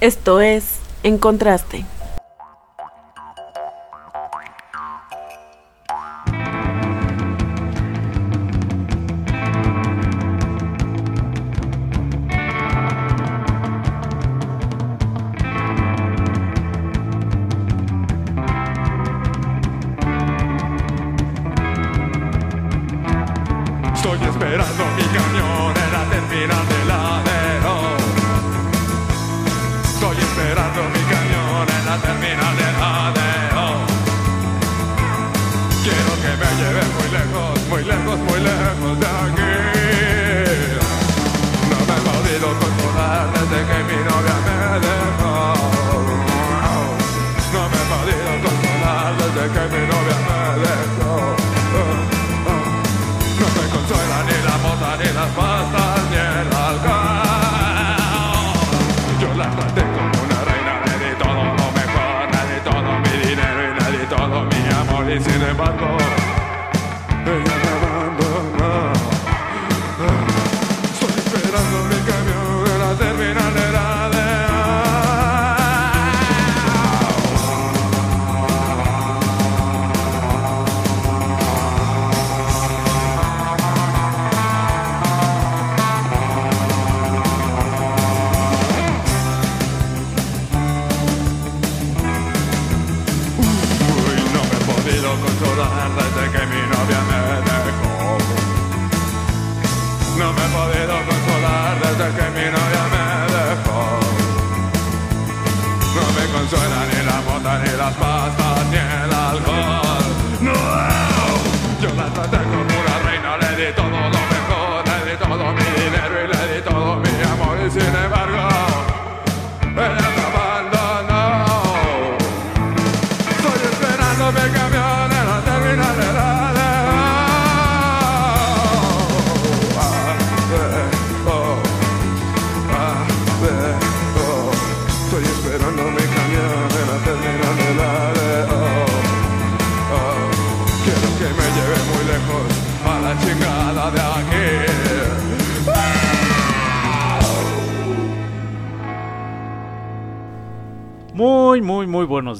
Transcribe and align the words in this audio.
Esto 0.00 0.40
es 0.40 0.78
En 1.02 1.18
Contraste. 1.18 1.84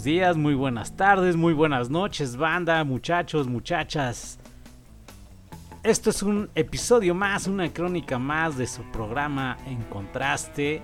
Buenos 0.00 0.19
días, 0.19 0.37
muy 0.38 0.55
buenas 0.55 0.97
tardes, 0.97 1.37
muy 1.37 1.53
buenas 1.53 1.91
noches, 1.91 2.37
banda, 2.37 2.83
muchachos, 2.84 3.49
muchachas. 3.49 4.38
Esto 5.83 6.09
es 6.09 6.22
un 6.22 6.49
episodio 6.55 7.15
más, 7.15 7.47
una 7.47 7.71
crónica 7.71 8.19
más 8.19 8.56
de 8.56 8.66
su 8.66 8.83
programa 8.93 9.59
En 9.66 9.83
Contraste. 9.83 10.83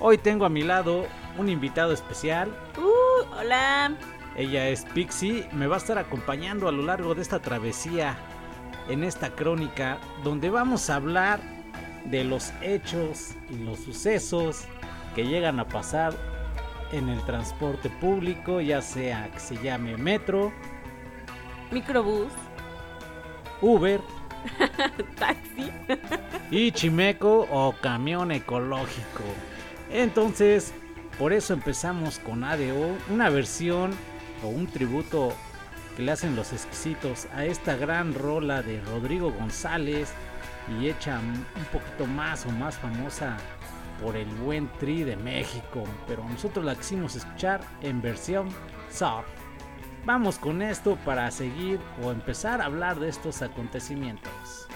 Hoy 0.00 0.18
tengo 0.18 0.44
a 0.44 0.50
mi 0.50 0.64
lado 0.64 1.06
un 1.38 1.48
invitado 1.48 1.94
especial. 1.94 2.50
Uh, 2.76 3.40
hola. 3.40 3.96
Ella 4.36 4.68
es 4.68 4.84
Pixie, 4.92 5.48
me 5.54 5.66
va 5.66 5.76
a 5.76 5.78
estar 5.78 5.96
acompañando 5.96 6.68
a 6.68 6.72
lo 6.72 6.82
largo 6.82 7.14
de 7.14 7.22
esta 7.22 7.38
travesía 7.38 8.18
en 8.90 9.02
esta 9.02 9.30
crónica 9.30 9.96
donde 10.22 10.50
vamos 10.50 10.90
a 10.90 10.96
hablar 10.96 11.40
de 12.04 12.22
los 12.22 12.52
hechos 12.60 13.30
y 13.48 13.64
los 13.64 13.78
sucesos 13.78 14.66
que 15.14 15.24
llegan 15.24 15.58
a 15.58 15.66
pasar 15.66 16.37
en 16.92 17.08
el 17.08 17.22
transporte 17.24 17.90
público, 17.90 18.60
ya 18.60 18.82
sea 18.82 19.30
que 19.32 19.40
se 19.40 19.56
llame 19.56 19.96
metro, 19.96 20.52
Microbús, 21.70 22.32
Uber 23.60 24.00
taxi. 25.18 25.70
y 26.50 26.72
chimeco 26.72 27.46
o 27.50 27.74
camión 27.80 28.32
ecológico. 28.32 29.24
Entonces, 29.90 30.72
por 31.18 31.32
eso 31.32 31.52
empezamos 31.54 32.18
con 32.20 32.44
ADO, 32.44 32.96
una 33.10 33.28
versión 33.28 33.90
o 34.42 34.48
un 34.48 34.66
tributo 34.66 35.32
que 35.96 36.02
le 36.02 36.12
hacen 36.12 36.36
los 36.36 36.52
exquisitos 36.52 37.26
a 37.34 37.44
esta 37.44 37.76
gran 37.76 38.14
rola 38.14 38.62
de 38.62 38.80
Rodrigo 38.82 39.32
González 39.32 40.12
y 40.78 40.88
hecha 40.88 41.18
un 41.18 41.64
poquito 41.72 42.06
más 42.06 42.46
o 42.46 42.50
más 42.50 42.76
famosa 42.76 43.36
por 44.02 44.16
el 44.16 44.28
buen 44.36 44.68
Tri 44.78 45.02
de 45.02 45.16
México, 45.16 45.84
pero 46.06 46.24
nosotros 46.24 46.64
la 46.64 46.74
quisimos 46.76 47.16
escuchar 47.16 47.60
en 47.82 48.00
versión 48.00 48.48
soft. 48.90 49.26
Vamos 50.04 50.38
con 50.38 50.62
esto 50.62 50.96
para 51.04 51.30
seguir 51.30 51.80
o 52.02 52.10
empezar 52.10 52.60
a 52.60 52.66
hablar 52.66 52.98
de 52.98 53.08
estos 53.08 53.42
acontecimientos. 53.42 54.67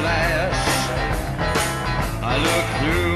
Glass. 0.00 0.54
I 2.22 2.34
look 2.46 2.66
through 2.80 3.09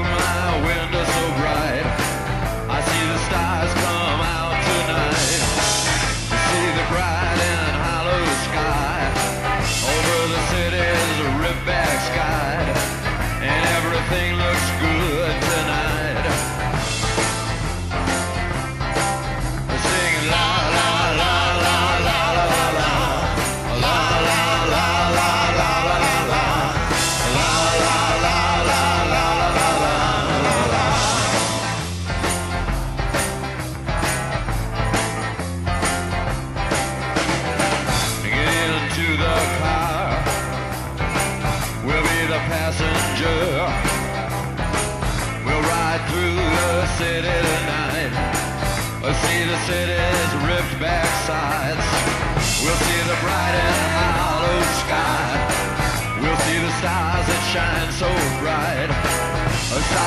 Okay. 59.75 60.04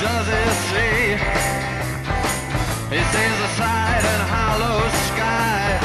does 0.00 0.26
he 0.26 0.44
see? 0.70 1.12
He 2.88 3.00
sees 3.12 3.36
the 3.44 3.50
side 3.60 4.04
and 4.12 4.22
hollow 4.32 4.80
sky. 5.12 5.76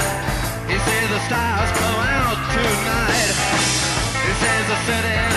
He 0.72 0.78
sees 0.88 1.10
the 1.10 1.20
stars 1.28 1.72
come 1.80 2.00
out 2.16 2.40
tonight. 2.56 3.36
He 4.24 4.32
sees 4.42 4.68
the 4.72 4.78
city. 4.88 5.35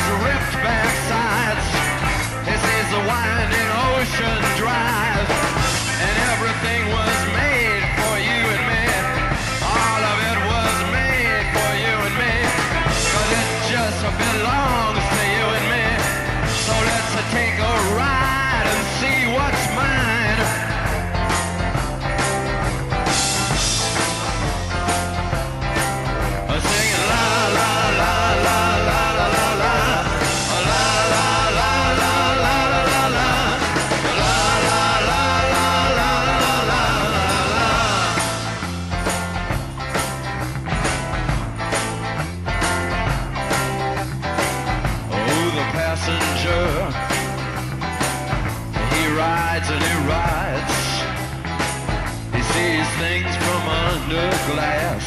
Glass. 54.49 55.05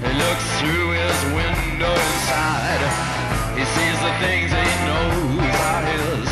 He 0.00 0.12
looks 0.16 0.46
through 0.60 0.88
his 0.96 1.18
window 1.36 1.92
inside. 1.92 2.82
He 3.58 3.64
sees 3.76 3.98
the 4.00 4.14
things 4.24 4.48
he 4.50 4.68
knows 4.88 5.56
are 5.70 5.84
his. 5.92 6.28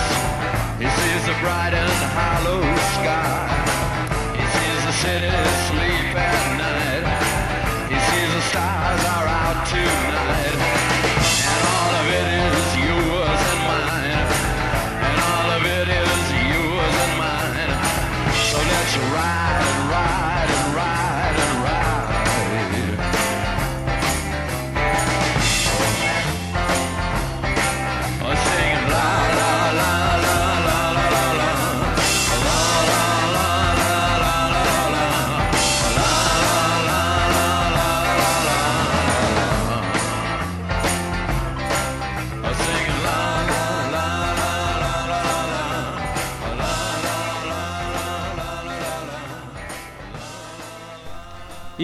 He 0.81 0.88
sees 0.99 1.23
the 1.28 1.37
bright 1.43 1.75
and 1.75 1.99
hollow 2.16 2.62
sky. 2.97 3.45
He 4.38 4.45
sees 4.57 4.81
the 4.88 4.95
city 5.04 5.53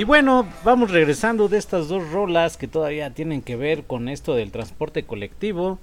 Y 0.00 0.04
bueno, 0.04 0.48
vamos 0.64 0.90
regresando 0.92 1.48
de 1.48 1.58
estas 1.58 1.88
dos 1.88 2.10
rolas 2.10 2.56
que 2.56 2.66
todavía 2.66 3.10
tienen 3.10 3.42
que 3.42 3.54
ver 3.54 3.84
con 3.84 4.08
esto 4.08 4.34
del 4.34 4.50
transporte 4.50 5.04
colectivo. 5.04 5.78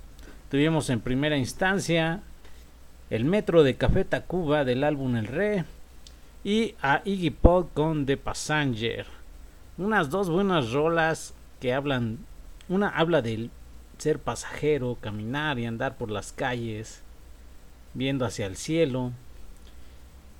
Tuvimos 0.49 0.89
en 0.89 1.01
primera 1.01 1.37
instancia 1.37 2.23
el 3.11 3.25
Metro 3.25 3.61
de 3.61 3.75
Café 3.75 4.05
Tacuba 4.05 4.65
del 4.65 4.83
álbum 4.83 5.17
El 5.17 5.27
Re 5.27 5.65
y 6.43 6.73
a 6.81 7.03
Iggy 7.05 7.29
Pop 7.29 7.69
con 7.75 8.07
The 8.07 8.17
Passenger. 8.17 9.05
Unas 9.77 10.09
dos 10.09 10.31
buenas 10.31 10.71
rolas 10.71 11.35
que 11.61 11.75
hablan, 11.75 12.17
una 12.69 12.89
habla 12.89 13.21
del 13.21 13.51
ser 13.99 14.17
pasajero, 14.17 14.97
caminar 14.99 15.59
y 15.59 15.67
andar 15.67 15.95
por 15.95 16.09
las 16.09 16.31
calles, 16.31 17.03
viendo 17.93 18.25
hacia 18.25 18.47
el 18.47 18.57
cielo. 18.57 19.11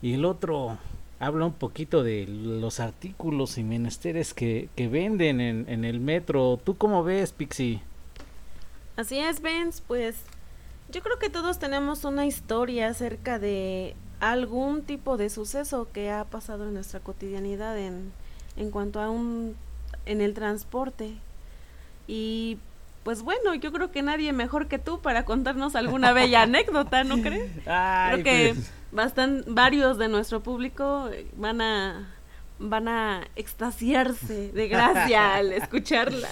Y 0.02 0.16
el 0.16 0.26
otro 0.26 0.80
habla 1.20 1.46
un 1.46 1.54
poquito 1.54 2.04
de 2.04 2.28
los 2.28 2.80
artículos 2.80 3.58
y 3.58 3.64
menesteres 3.64 4.34
que, 4.34 4.70
que 4.76 4.88
venden 4.88 5.42
en, 5.42 5.66
en 5.68 5.86
el 5.86 6.00
metro. 6.00 6.60
¿Tú 6.64 6.78
cómo 6.78 7.04
ves, 7.04 7.32
Pixie? 7.34 7.82
Así 8.96 9.20
es, 9.20 9.42
Benz, 9.42 9.82
pues 9.82 10.16
yo 10.92 11.02
creo 11.02 11.20
que 11.20 11.30
todos 11.30 11.60
tenemos 11.60 12.04
una 12.06 12.26
historia 12.26 12.88
acerca 12.88 13.40
de 13.40 13.96
algún 14.20 14.84
tipo 14.84 15.18
de 15.18 15.30
suceso 15.30 15.88
que 15.92 16.10
ha 16.10 16.26
pasado 16.26 16.68
en 16.68 16.74
nuestra 16.74 17.00
cotidianidad 17.00 17.78
en, 17.78 18.12
en 18.56 18.72
cuanto 18.72 19.00
a 19.00 19.10
un 19.10 19.56
en 20.06 20.22
el 20.22 20.34
transporte. 20.34 21.14
Y 22.08 22.58
pues 23.04 23.22
bueno, 23.22 23.54
yo 23.56 23.72
creo 23.72 23.92
que 23.92 24.02
nadie 24.02 24.34
mejor 24.34 24.68
que 24.68 24.80
tú 24.80 25.00
para 25.02 25.26
contarnos 25.26 25.76
alguna 25.76 26.14
bella 26.14 26.42
anécdota, 26.44 27.04
¿no 27.04 27.22
crees? 27.22 27.52
Ay, 27.66 28.22
Creo 28.22 28.24
que 28.24 28.54
pues, 28.56 28.72
bastan 28.98 29.46
varios 29.48 29.98
de 29.98 30.10
nuestro 30.10 30.42
público 30.42 31.10
eh, 31.14 31.28
van 31.38 31.62
a 31.62 32.14
van 32.60 32.88
a 32.88 33.28
extasiarse 33.36 34.52
de 34.52 34.68
gracia 34.68 35.36
al 35.36 35.54
escucharla. 35.54 36.28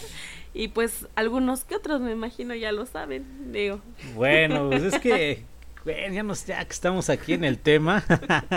Y 0.53 0.69
pues 0.69 1.07
algunos 1.15 1.63
que 1.63 1.75
otros 1.75 2.01
me 2.01 2.12
imagino 2.12 2.55
ya 2.55 2.72
lo 2.72 2.86
saben, 2.86 3.51
digo. 3.51 3.81
Bueno, 4.15 4.69
pues 4.69 4.81
es 4.84 5.00
que, 5.00 5.43
bueno, 5.86 6.13
ya, 6.13 6.24
nos, 6.24 6.45
ya 6.45 6.65
que 6.65 6.74
estamos 6.74 7.10
aquí 7.10 7.34
en 7.34 7.43
el 7.43 7.60
tema, 7.60 8.03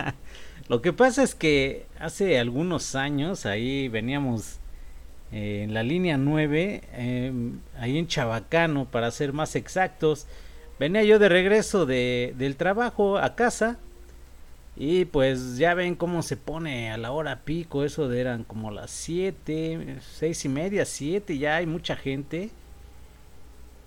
lo 0.68 0.80
que 0.80 0.92
pasa 0.94 1.22
es 1.22 1.34
que 1.34 1.84
hace 1.98 2.38
algunos 2.38 2.94
años 2.94 3.44
ahí 3.44 3.88
veníamos 3.88 4.58
eh, 5.32 5.64
en 5.64 5.74
la 5.74 5.82
línea 5.82 6.16
9, 6.16 6.82
eh, 6.92 7.32
ahí 7.78 7.98
en 7.98 8.06
Chabacano, 8.06 8.86
para 8.86 9.10
ser 9.10 9.34
más 9.34 9.56
exactos, 9.56 10.26
venía 10.78 11.02
yo 11.02 11.18
de 11.18 11.28
regreso 11.28 11.84
de, 11.84 12.32
del 12.38 12.56
trabajo 12.56 13.18
a 13.18 13.34
casa 13.34 13.76
y 14.80 15.06
pues 15.06 15.58
ya 15.58 15.74
ven 15.74 15.96
cómo 15.96 16.22
se 16.22 16.36
pone 16.36 16.92
a 16.92 16.98
la 16.98 17.10
hora 17.10 17.40
pico, 17.40 17.82
eso 17.82 18.08
de 18.08 18.20
eran 18.20 18.44
como 18.44 18.70
las 18.70 18.92
7, 18.92 19.96
seis 20.00 20.44
y 20.44 20.48
media, 20.48 20.84
7, 20.84 21.36
ya 21.36 21.56
hay 21.56 21.66
mucha 21.66 21.96
gente. 21.96 22.50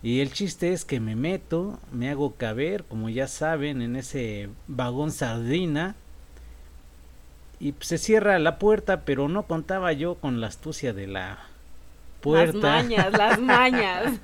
Y 0.04 0.20
el 0.20 0.34
chiste 0.34 0.74
es 0.74 0.84
que 0.84 1.00
me 1.00 1.16
meto, 1.16 1.80
me 1.94 2.10
hago 2.10 2.36
caber, 2.36 2.84
como 2.84 3.08
ya 3.08 3.30
saben, 3.30 3.82
en 3.82 3.96
ese 3.96 4.50
vagón 4.68 5.14
sardina. 5.14 5.96
Y 7.62 7.74
se 7.80 7.98
cierra 7.98 8.38
la 8.40 8.60
puerta, 8.60 9.06
pero 9.06 9.30
no 9.30 9.44
contaba 9.44 9.94
yo 9.94 10.16
con 10.16 10.42
la 10.42 10.48
astucia 10.48 10.92
de 10.92 11.08
la 11.08 11.40
puerta. 12.20 12.58
Las 12.58 12.84
mañas, 12.84 13.12
las 13.14 13.40
mañas. 13.40 14.20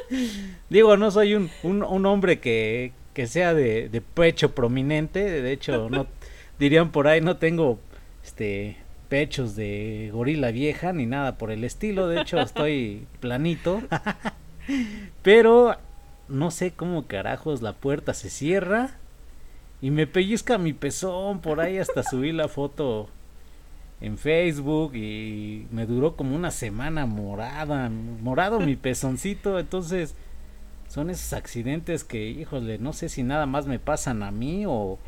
Digo, 0.68 0.98
no 0.98 1.10
soy 1.10 1.36
un, 1.36 1.50
un, 1.62 1.82
un 1.82 2.04
hombre 2.04 2.38
que, 2.38 2.92
que 3.14 3.26
sea 3.26 3.54
de, 3.54 3.88
de 3.88 4.00
pecho 4.00 4.54
prominente, 4.54 5.42
de 5.42 5.52
hecho, 5.52 5.88
no 5.90 6.06
dirían 6.58 6.90
por 6.90 7.08
ahí, 7.08 7.20
no 7.20 7.36
tengo 7.36 7.78
este 8.24 8.76
pechos 9.12 9.56
de 9.56 10.08
gorila 10.10 10.50
vieja 10.52 10.94
ni 10.94 11.04
nada 11.04 11.36
por 11.36 11.50
el 11.50 11.64
estilo, 11.64 12.08
de 12.08 12.22
hecho 12.22 12.40
estoy 12.40 13.06
planito. 13.20 13.82
Pero 15.22 15.76
no 16.28 16.50
sé 16.50 16.70
cómo 16.70 17.06
carajos 17.06 17.60
la 17.60 17.74
puerta 17.74 18.14
se 18.14 18.30
cierra 18.30 18.96
y 19.82 19.90
me 19.90 20.06
pellizca 20.06 20.56
mi 20.56 20.72
pezón 20.72 21.40
por 21.40 21.60
ahí 21.60 21.76
hasta 21.76 22.02
subí 22.02 22.32
la 22.32 22.48
foto 22.48 23.10
en 24.00 24.16
Facebook 24.16 24.94
y 24.94 25.66
me 25.70 25.84
duró 25.84 26.16
como 26.16 26.34
una 26.34 26.50
semana 26.50 27.04
morada, 27.04 27.90
morado 27.90 28.60
mi 28.60 28.76
pezoncito, 28.76 29.58
entonces 29.58 30.14
son 30.92 31.08
esos 31.08 31.32
accidentes 31.32 32.04
que, 32.04 32.28
híjole, 32.28 32.76
no 32.78 32.92
sé 32.92 33.08
si 33.08 33.22
nada 33.22 33.46
más 33.46 33.66
me 33.66 33.78
pasan 33.78 34.22
a 34.22 34.30
mí 34.30 34.64
o, 34.66 34.98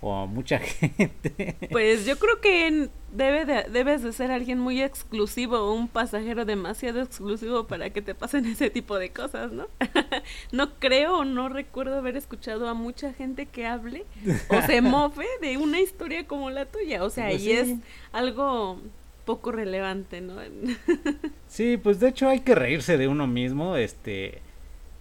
o 0.00 0.14
a 0.16 0.26
mucha 0.26 0.58
gente. 0.58 1.56
Pues 1.70 2.04
yo 2.06 2.18
creo 2.18 2.40
que 2.40 2.88
debe 3.12 3.44
de- 3.44 3.70
debes 3.70 4.02
de 4.02 4.12
ser 4.12 4.32
alguien 4.32 4.58
muy 4.58 4.82
exclusivo, 4.82 5.72
un 5.72 5.86
pasajero 5.86 6.44
demasiado 6.44 7.00
exclusivo 7.00 7.68
para 7.68 7.90
que 7.90 8.02
te 8.02 8.16
pasen 8.16 8.46
ese 8.46 8.68
tipo 8.68 8.98
de 8.98 9.10
cosas, 9.10 9.52
¿no? 9.52 9.68
no 10.52 10.74
creo 10.80 11.18
o 11.18 11.24
no 11.24 11.48
recuerdo 11.48 11.96
haber 11.98 12.16
escuchado 12.16 12.68
a 12.68 12.74
mucha 12.74 13.12
gente 13.12 13.46
que 13.46 13.64
hable 13.66 14.06
o 14.48 14.60
se 14.62 14.80
mofe 14.82 15.24
de 15.40 15.56
una 15.56 15.80
historia 15.80 16.26
como 16.26 16.50
la 16.50 16.66
tuya. 16.66 17.04
O 17.04 17.10
sea, 17.10 17.28
Pues 17.28 17.42
y 17.42 17.52
es 17.52 17.68
algo 18.10 18.80
poco 19.24 19.52
relevante, 19.52 20.20
¿no? 20.20 20.34
Sí, 21.46 21.76
pues 21.76 22.00
de 22.00 22.08
hecho 22.08 22.28
hay 22.28 22.40
que 22.40 22.54
reírse 22.54 22.96
de 22.98 23.06
uno 23.08 23.26
mismo, 23.26 23.76
este, 23.76 24.40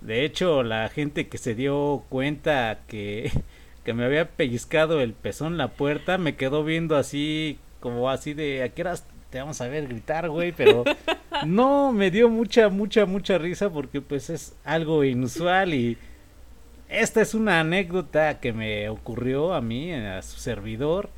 de 0.01 0.25
hecho 0.25 0.63
la 0.63 0.89
gente 0.89 1.27
que 1.27 1.37
se 1.37 1.55
dio 1.55 2.03
cuenta 2.09 2.79
que, 2.87 3.31
que 3.83 3.93
me 3.93 4.05
había 4.05 4.29
pellizcado 4.29 5.01
el 5.01 5.13
pezón 5.13 5.53
en 5.53 5.57
la 5.57 5.69
puerta 5.69 6.17
me 6.17 6.35
quedó 6.35 6.63
viendo 6.63 6.95
así, 6.95 7.57
como 7.79 8.09
así 8.09 8.33
de, 8.33 8.63
¿a 8.63 8.69
qué 8.69 8.81
horas 8.83 9.05
te 9.29 9.39
vamos 9.39 9.59
a 9.61 9.67
ver 9.67 9.87
gritar, 9.87 10.29
güey? 10.29 10.51
Pero 10.51 10.83
no, 11.45 11.91
me 11.91 12.11
dio 12.11 12.29
mucha, 12.29 12.69
mucha, 12.69 13.05
mucha 13.05 13.37
risa 13.37 13.69
porque 13.69 14.01
pues 14.01 14.29
es 14.29 14.55
algo 14.63 15.03
inusual 15.03 15.73
y 15.73 15.97
esta 16.89 17.21
es 17.21 17.33
una 17.33 17.59
anécdota 17.59 18.39
que 18.39 18.53
me 18.53 18.87
ocurrió 18.89 19.53
a 19.53 19.61
mí, 19.61 19.91
a 19.93 20.21
su 20.21 20.37
servidor. 20.39 21.09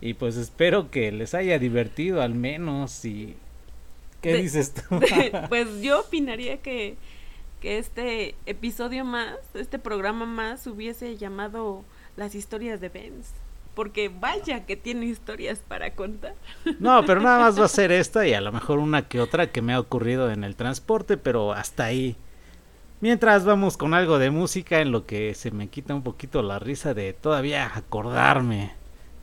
Y 0.00 0.14
pues 0.14 0.36
espero 0.36 0.92
que 0.92 1.10
les 1.10 1.34
haya 1.34 1.58
divertido 1.58 2.22
al 2.22 2.34
menos 2.34 3.04
y... 3.04 3.34
¿Qué 4.22 4.34
De- 4.34 4.42
dices 4.42 4.74
tú? 4.74 5.00
pues 5.48 5.80
yo 5.82 6.00
opinaría 6.02 6.58
que, 6.58 6.94
que 7.60 7.78
este 7.78 8.34
episodio 8.46 9.04
más, 9.04 9.36
este 9.54 9.78
programa 9.78 10.26
más, 10.26 10.66
hubiese 10.66 11.16
llamado 11.16 11.84
Las 12.16 12.34
historias 12.34 12.80
de 12.80 12.88
Benz. 12.88 13.32
Porque 13.74 14.08
vaya 14.08 14.66
que 14.66 14.76
tiene 14.76 15.06
historias 15.06 15.60
para 15.60 15.94
contar. 15.94 16.34
No, 16.80 17.04
pero 17.06 17.20
nada 17.20 17.38
más 17.38 17.60
va 17.60 17.64
a 17.66 17.68
ser 17.68 17.92
esta 17.92 18.26
y 18.26 18.34
a 18.34 18.40
lo 18.40 18.52
mejor 18.52 18.78
una 18.78 19.08
que 19.08 19.20
otra 19.20 19.50
que 19.50 19.62
me 19.62 19.72
ha 19.72 19.80
ocurrido 19.80 20.30
en 20.30 20.44
el 20.44 20.56
transporte, 20.56 21.16
pero 21.16 21.52
hasta 21.52 21.84
ahí. 21.84 22.16
Mientras 23.00 23.44
vamos 23.44 23.76
con 23.76 23.94
algo 23.94 24.18
de 24.18 24.30
música 24.30 24.80
en 24.80 24.90
lo 24.90 25.06
que 25.06 25.34
se 25.34 25.52
me 25.52 25.68
quita 25.68 25.94
un 25.94 26.02
poquito 26.02 26.42
la 26.42 26.58
risa 26.58 26.94
de 26.94 27.12
todavía 27.12 27.70
acordarme. 27.72 28.72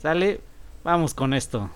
¿Sale? 0.01 0.39
Vamos 0.83 1.13
con 1.13 1.33
esto. 1.33 1.69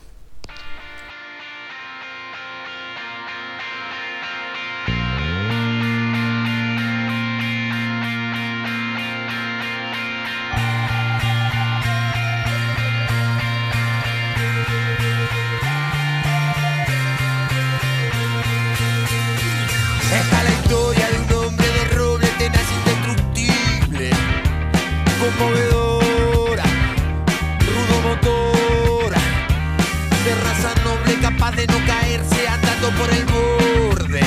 De 31.60 31.68
no 31.68 31.86
caerse 31.86 32.48
andando 32.48 32.90
por 32.92 33.10
el 33.12 33.26
borde, 33.26 34.22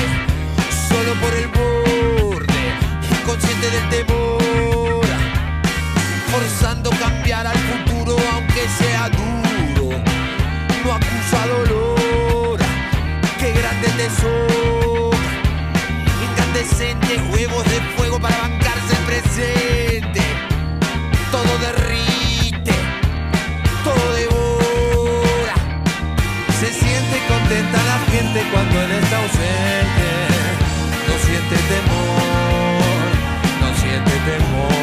solo 0.87 1.13
por 1.19 1.33
el 1.33 1.47
borde, 1.47 2.61
inconsciente 3.09 3.71
del 3.71 3.89
temor, 3.89 5.05
forzando 6.31 6.91
cambiar 6.91 7.47
al 7.47 7.57
futuro 7.57 8.15
aunque 8.33 8.67
sea 8.77 9.09
duro, 9.09 9.97
no 10.83 10.93
acusa 10.93 11.47
dolor, 11.47 12.59
qué 13.39 13.51
grande 13.51 13.87
tesoro, 13.97 15.09
incandescente 16.29 17.19
juegos 17.31 17.63
de 17.65 17.81
fuego 17.97 18.19
para 18.19 18.37
bancarse 18.37 18.93
el 18.99 19.05
presente, 19.05 20.21
todo 21.31 21.57
derrite, 21.57 22.22
contenta 27.53 27.83
la 27.83 27.99
gente 28.11 28.43
cuando 28.51 28.81
él 28.81 28.91
está 28.91 29.17
ausente. 29.17 30.07
No 31.07 31.13
siente 31.25 31.55
temor, 31.73 33.09
no 33.61 33.69
siente 33.77 34.11
temor. 34.31 34.73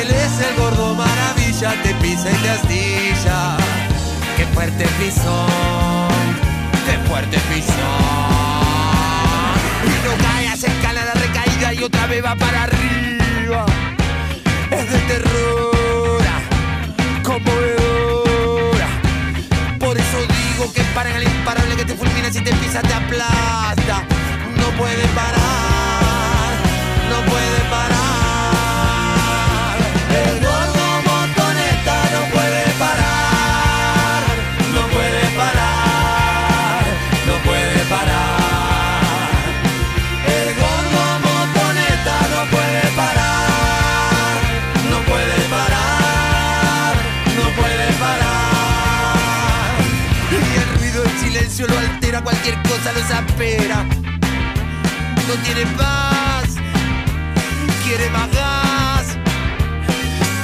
Él 0.00 0.10
es 0.10 0.40
el 0.48 0.54
gordo 0.56 0.94
maravilla, 0.94 1.70
te 1.82 1.94
pisa 1.96 2.30
y 2.30 2.36
te 2.36 2.50
astilla. 2.50 3.56
Qué 4.36 4.46
fuerte 4.54 4.86
pisón, 4.98 6.24
qué 6.86 6.96
fuerte 7.08 7.38
pisón. 7.50 7.76
Y 9.84 9.94
no 10.06 10.12
cae, 10.24 10.54
escala 10.54 11.04
la 11.04 11.14
recaída 11.14 11.74
y 11.74 11.82
otra 11.84 12.06
vez 12.06 12.24
va 12.24 12.34
para 12.34 12.62
arriba. 12.62 13.66
Es 14.70 14.90
de 14.90 14.98
terror, 15.00 16.22
conmovedora. 17.22 17.81
Que 20.70 20.82
paran 20.94 21.16
al 21.16 21.24
imparable 21.24 21.74
que 21.74 21.84
te 21.84 21.94
fulmina 21.94 22.32
si 22.32 22.40
te 22.40 22.52
pisa 22.54 22.80
te 22.82 22.94
aplasta. 22.94 24.06
No 24.56 24.70
puede 24.78 25.06
parar, 25.08 26.52
no 27.10 27.30
puede 27.30 27.60
parar. 27.68 28.21
Cualquier 52.22 52.54
cosa 52.62 52.92
lo 52.92 53.00
desespera. 53.00 53.84
No 55.28 55.34
tiene 55.44 55.66
paz, 55.76 56.56
quiere 57.84 58.10
más 58.10 58.28
gas. 58.32 59.16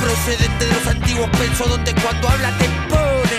Procedente 0.00 0.66
de 0.66 0.72
los 0.72 0.86
antiguos 0.86 1.28
pensos 1.30 1.68
donde 1.68 1.92
cuando 1.94 2.28
habla 2.28 2.50
te 2.58 2.68
pone. 2.88 3.38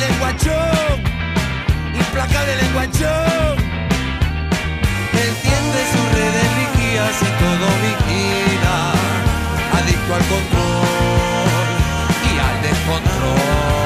Lenguachón, 0.00 1.02
implacable 1.94 2.56
lenguachón. 2.56 3.56
Entiende 5.12 5.80
sus 5.92 6.06
redes 6.18 6.48
vigías 6.58 7.16
y 7.22 7.30
todo 7.42 7.66
vigila. 7.84 8.76
Adicto 9.78 10.14
al 10.14 10.24
control 10.32 11.68
y 12.32 12.38
al 12.38 12.62
descontrol. 12.62 13.83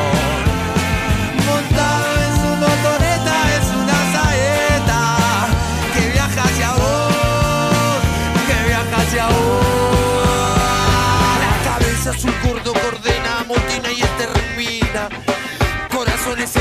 Azul 12.19 12.35
gordo 12.43 12.73
coordena, 12.73 13.45
motina 13.47 13.93
y 13.93 14.03
extermina. 14.03 15.09
Corazones 15.89 16.58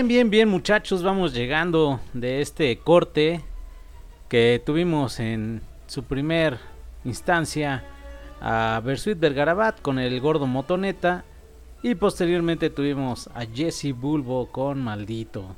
bien, 0.00 0.08
bien, 0.08 0.30
bien 0.30 0.48
muchachos, 0.48 1.02
vamos 1.02 1.34
llegando 1.34 2.00
de 2.14 2.40
este 2.40 2.78
corte 2.78 3.42
que 4.30 4.62
tuvimos 4.64 5.20
en 5.20 5.60
su 5.88 6.04
primer 6.04 6.58
instancia 7.04 7.84
a 8.40 8.80
Bersuit 8.82 9.18
Vergarabat 9.18 9.82
con 9.82 9.98
el 9.98 10.18
gordo 10.22 10.46
motoneta 10.46 11.26
y 11.82 11.96
posteriormente 11.96 12.70
tuvimos 12.70 13.28
a 13.34 13.44
Jesse 13.44 13.92
Bulbo 13.92 14.50
con 14.50 14.82
Maldito. 14.82 15.54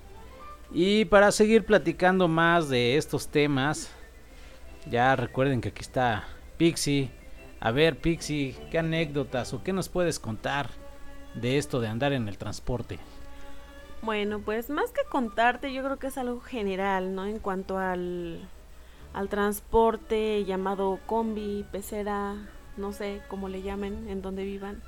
Y 0.72 1.04
para 1.04 1.30
seguir 1.30 1.64
platicando 1.64 2.26
más 2.26 2.68
de 2.68 2.96
estos 2.96 3.28
temas, 3.28 3.92
ya 4.90 5.14
recuerden 5.14 5.60
que 5.60 5.68
aquí 5.68 5.82
está 5.82 6.24
Pixie. 6.56 7.12
A 7.60 7.70
ver 7.70 8.00
Pixie, 8.00 8.56
¿qué 8.72 8.80
anécdotas 8.80 9.54
o 9.54 9.62
qué 9.62 9.72
nos 9.72 9.88
puedes 9.88 10.18
contar 10.18 10.70
de 11.34 11.58
esto 11.58 11.80
de 11.80 11.86
andar 11.86 12.12
en 12.12 12.26
el 12.26 12.38
transporte? 12.38 12.98
Bueno, 14.02 14.40
pues 14.40 14.68
más 14.68 14.90
que 14.90 15.02
contarte, 15.08 15.72
yo 15.72 15.84
creo 15.84 15.96
que 15.98 16.08
es 16.08 16.18
algo 16.18 16.40
general, 16.40 17.14
¿no? 17.14 17.24
En 17.24 17.38
cuanto 17.38 17.78
al, 17.78 18.40
al 19.14 19.28
transporte 19.28 20.44
llamado 20.44 20.98
combi, 21.06 21.64
pecera, 21.70 22.34
no 22.76 22.92
sé 22.92 23.22
cómo 23.28 23.48
le 23.48 23.62
llamen, 23.62 24.08
en 24.08 24.20
donde 24.20 24.44
vivan. 24.44 24.82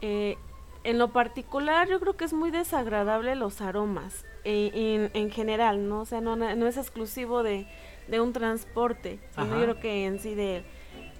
Eh, 0.00 0.36
en 0.84 0.98
lo 0.98 1.08
particular, 1.08 1.88
yo 1.88 1.98
creo 1.98 2.16
que 2.16 2.24
es 2.24 2.32
muy 2.32 2.52
desagradable 2.52 3.34
los 3.34 3.60
aromas, 3.60 4.24
eh, 4.44 4.70
en, 4.74 5.20
en 5.20 5.30
general, 5.32 5.88
¿no? 5.88 6.02
O 6.02 6.04
sea, 6.04 6.20
no, 6.20 6.36
no 6.36 6.66
es 6.68 6.76
exclusivo 6.76 7.42
de, 7.42 7.66
de 8.06 8.20
un 8.20 8.32
transporte, 8.32 9.18
sino 9.34 9.56
yo 9.56 9.62
creo 9.62 9.80
que 9.80 10.06
en 10.06 10.20
sí 10.20 10.36
de, 10.36 10.62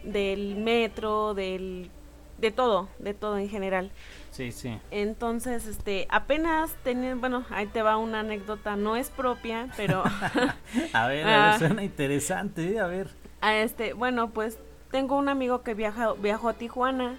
del 0.04 0.54
metro, 0.56 1.34
del, 1.34 1.90
de 2.38 2.52
todo, 2.52 2.88
de 3.00 3.14
todo 3.14 3.36
en 3.38 3.48
general. 3.48 3.90
Sí, 4.34 4.50
sí. 4.50 4.76
Entonces, 4.90 5.66
este, 5.66 6.08
apenas 6.10 6.72
tener, 6.82 7.14
bueno, 7.16 7.44
ahí 7.50 7.66
te 7.66 7.82
va 7.82 7.96
una 7.98 8.20
anécdota, 8.20 8.74
no 8.74 8.96
es 8.96 9.08
propia, 9.10 9.68
pero 9.76 10.02
A 10.92 11.06
ver, 11.06 11.26
a 11.26 11.46
Ah. 11.46 11.50
ver, 11.50 11.58
suena 11.60 11.84
interesante, 11.84 12.72
¿eh? 12.74 12.80
a 12.80 12.86
ver. 12.88 13.10
a 13.40 13.54
este, 13.56 13.92
bueno, 13.92 14.30
pues 14.30 14.58
tengo 14.90 15.16
un 15.16 15.28
amigo 15.28 15.62
que 15.62 15.74
viaja, 15.74 16.14
viajó 16.14 16.48
a 16.48 16.54
Tijuana 16.54 17.16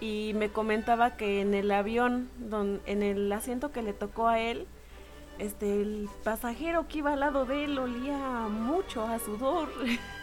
y 0.00 0.32
me 0.36 0.50
comentaba 0.50 1.16
que 1.16 1.40
en 1.40 1.54
el 1.54 1.70
avión, 1.72 2.28
don, 2.38 2.80
en 2.86 3.02
el 3.02 3.32
asiento 3.32 3.72
que 3.72 3.82
le 3.82 3.92
tocó 3.92 4.28
a 4.28 4.38
él, 4.38 4.66
este, 5.38 5.80
el 5.82 6.08
pasajero 6.22 6.86
que 6.86 6.98
iba 6.98 7.12
al 7.14 7.20
lado 7.20 7.44
de 7.44 7.64
él 7.64 7.78
olía 7.78 8.16
mucho 8.50 9.04
a 9.06 9.18
sudor. 9.18 9.68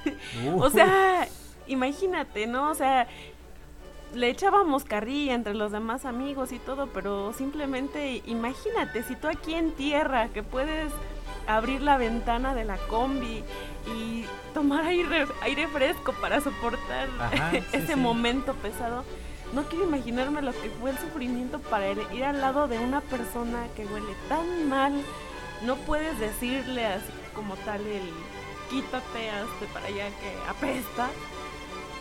o 0.58 0.70
sea, 0.70 1.28
imagínate, 1.68 2.48
¿no? 2.48 2.70
O 2.72 2.76
sea, 2.76 3.08
le 4.14 4.30
echábamos 4.30 4.84
carrilla 4.84 5.34
entre 5.34 5.54
los 5.54 5.72
demás 5.72 6.06
amigos 6.06 6.52
y 6.52 6.60
todo, 6.60 6.88
pero 6.88 7.34
simplemente 7.34 8.22
imagínate, 8.26 9.04
si 9.04 9.16
tú 9.16 9.28
aquí 9.28 9.54
en 9.54 9.72
tierra 9.72 10.30
que 10.30 10.44
puedes 10.44 10.92
abrir 11.48 11.82
la 11.82 11.98
ventana 11.98 12.54
de 12.54 12.66
la 12.66 12.78
combi 12.78 13.44
y 13.96 14.26
tomar 14.54 14.86
aire, 14.86 15.26
aire 15.42 15.68
fresco 15.68 16.14
para 16.22 16.42
soportar 16.42 17.08
Ajá, 17.20 17.52
sí, 17.52 17.58
ese 17.74 17.94
sí. 17.94 17.96
momento 17.96 18.54
pesado, 18.56 19.04
no 19.54 19.64
quiero 19.64 19.86
imaginarme 19.86 20.42
lo 20.42 20.52
que 20.52 20.70
fue 20.80 20.92
el 20.92 20.98
sufrimiento 20.98 21.60
para 21.60 21.90
ir, 21.90 22.00
ir 22.14 22.24
al 22.24 22.40
lado 22.42 22.68
de 22.68 22.78
una 22.80 23.02
persona 23.02 23.68
que 23.76 23.86
huele 23.86 24.14
tan 24.28 24.70
mal. 24.70 24.94
No 25.66 25.76
puedes 25.76 26.18
decirle 26.20 26.86
así 26.86 27.12
como 27.36 27.56
tal 27.58 27.82
el 27.86 28.04
quítate 28.70 29.30
hazte 29.32 29.66
para 29.74 29.88
allá 29.88 30.08
que 30.08 30.50
apesta. 30.50 31.10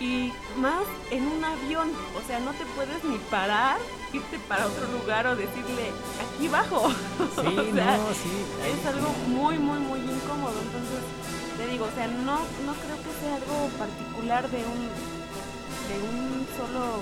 Y 0.00 0.32
más 0.58 0.84
en 1.10 1.26
un 1.26 1.44
avión, 1.44 1.90
o 2.16 2.26
sea, 2.26 2.38
no 2.40 2.52
te 2.52 2.64
puedes 2.76 3.02
ni 3.04 3.18
parar, 3.30 3.78
irte 4.12 4.38
para 4.48 4.66
otro 4.66 4.86
lugar 4.92 5.26
o 5.26 5.34
decirle 5.36 5.90
aquí 6.24 6.48
bajo. 6.48 6.88
Sí, 7.38 7.56
o 7.58 7.74
sea, 7.74 7.96
no, 7.96 8.12
sí. 8.14 8.30
es 8.80 8.86
algo 8.86 9.08
muy, 9.28 9.58
muy, 9.58 9.78
muy 9.80 9.98
incómodo. 10.00 10.54
Entonces, 10.60 11.00
te 11.56 11.66
digo, 11.68 11.84
o 11.86 11.90
sea, 11.94 12.06
no, 12.08 12.36
no 12.38 12.72
creo 12.74 12.96
que 12.96 13.20
sea 13.20 13.34
algo 13.36 13.68
particular 13.78 14.48
de 14.50 14.58
un, 14.58 14.88
de 15.88 16.08
un 16.08 16.46
solo 16.56 17.00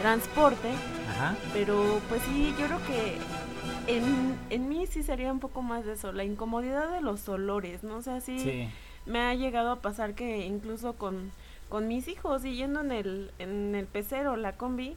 transporte, 0.00 0.70
Ajá. 1.10 1.36
pero 1.52 2.00
pues 2.08 2.20
sí, 2.22 2.54
yo 2.58 2.66
creo 2.66 2.80
que 2.86 3.18
en, 3.86 4.38
en 4.50 4.68
mí 4.68 4.86
sí 4.86 5.02
sería 5.02 5.32
un 5.32 5.40
poco 5.40 5.62
más 5.62 5.84
de 5.84 5.92
eso, 5.94 6.12
la 6.12 6.24
incomodidad 6.24 6.90
de 6.90 7.00
los 7.00 7.28
olores, 7.28 7.82
¿no? 7.84 7.96
O 7.98 8.02
sea, 8.02 8.20
sí, 8.20 8.38
Sí. 8.40 8.68
me 9.06 9.20
ha 9.20 9.34
llegado 9.34 9.70
a 9.70 9.76
pasar 9.80 10.14
que 10.14 10.46
incluso 10.46 10.94
con, 10.94 11.30
con 11.74 11.88
mis 11.88 12.06
hijos 12.06 12.44
y 12.44 12.54
yendo 12.54 12.82
en 12.82 12.92
el, 12.92 13.32
en 13.40 13.74
el 13.74 13.86
pecero, 13.86 14.36
la 14.36 14.52
combi, 14.52 14.96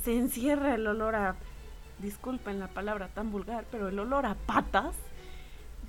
se 0.00 0.16
encierra 0.16 0.76
el 0.76 0.86
olor 0.86 1.16
a, 1.16 1.34
disculpen 1.98 2.60
la 2.60 2.68
palabra 2.68 3.08
tan 3.08 3.32
vulgar, 3.32 3.64
pero 3.72 3.88
el 3.88 3.98
olor 3.98 4.24
a 4.24 4.36
patas, 4.36 4.94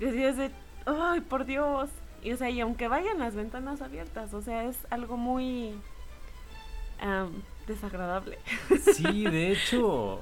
decías 0.00 0.36
de, 0.36 0.50
ay, 0.84 1.20
por 1.20 1.44
Dios, 1.44 1.90
y 2.24 2.32
o 2.32 2.36
sea, 2.36 2.50
y 2.50 2.58
aunque 2.58 2.88
vayan 2.88 3.20
las 3.20 3.36
ventanas 3.36 3.82
abiertas, 3.82 4.34
o 4.34 4.42
sea, 4.42 4.64
es 4.64 4.76
algo 4.90 5.16
muy 5.16 5.78
am, 6.98 7.44
desagradable. 7.68 8.40
Sí, 8.94 9.26
de 9.26 9.52
hecho, 9.52 10.18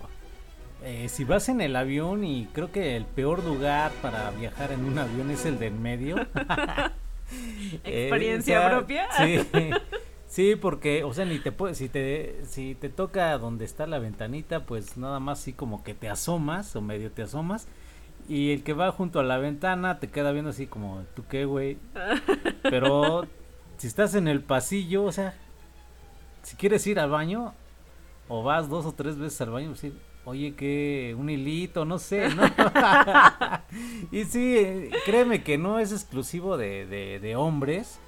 eh, 0.83 1.09
si 1.09 1.25
vas 1.25 1.49
en 1.49 1.62
el 1.62 1.77
avión 1.77 2.25
y 2.25 2.45
creo 2.53 2.71
que 2.71 2.95
el 2.95 3.07
peor 3.07 3.43
lugar 3.43 3.90
para 4.03 4.31
viajar 4.33 4.71
en 4.71 4.85
un 4.85 4.99
avión 4.99 5.31
es 5.31 5.47
el 5.47 5.59
del 5.59 5.73
medio. 5.73 6.17
Eh, 7.85 8.09
¿Experiencia 8.09 8.59
o 8.59 8.62
sea, 8.62 8.70
propia? 8.70 9.09
Sí, 9.16 9.40
sí, 10.27 10.57
porque, 10.57 11.05
o 11.05 11.12
sea, 11.12 11.25
ni 11.25 11.38
te 11.38 11.53
si 11.75 11.88
te, 11.88 12.44
si 12.44 12.75
te 12.75 12.88
toca 12.88 13.37
donde 13.38 13.64
está 13.64 13.87
la 13.87 13.99
ventanita, 13.99 14.66
pues 14.66 14.97
nada 14.97 15.20
más 15.20 15.40
así 15.40 15.53
como 15.53 15.83
que 15.83 15.94
te 15.94 16.09
asomas 16.09 16.75
o 16.77 16.81
medio 16.81 17.11
te 17.11 17.23
asomas. 17.23 17.68
Y 18.29 18.53
el 18.53 18.62
que 18.62 18.73
va 18.73 18.90
junto 18.90 19.20
a 19.20 19.23
la 19.23 19.37
ventana 19.37 20.01
te 20.01 20.09
queda 20.09 20.33
viendo 20.33 20.51
así 20.51 20.66
como, 20.66 21.05
¿tú 21.14 21.25
qué, 21.29 21.44
güey? 21.44 21.79
Pero 22.62 23.27
si 23.77 23.87
estás 23.87 24.14
en 24.14 24.29
el 24.29 24.42
pasillo, 24.42 25.05
o 25.05 25.12
sea, 25.12 25.35
si 26.42 26.57
quieres 26.57 26.87
ir 26.87 26.99
al 26.99 27.11
baño, 27.11 27.55
o 28.29 28.42
vas 28.42 28.68
dos 28.68 28.87
o 28.87 28.92
tres 28.92 29.18
veces 29.18 29.40
al 29.42 29.51
baño, 29.51 29.70
decir, 29.70 29.94
oye, 30.24 30.54
que 30.54 31.14
un 31.18 31.28
hilito, 31.30 31.84
no 31.84 31.98
sé, 31.98 32.28
¿no? 32.34 32.42
y 34.12 34.24
sí, 34.24 34.90
créeme 35.04 35.42
que 35.42 35.58
no 35.58 35.78
es 35.78 35.92
exclusivo 35.92 36.56
de, 36.56 36.87
de, 36.87 37.18
de 37.20 37.37
hombres. 37.37 37.98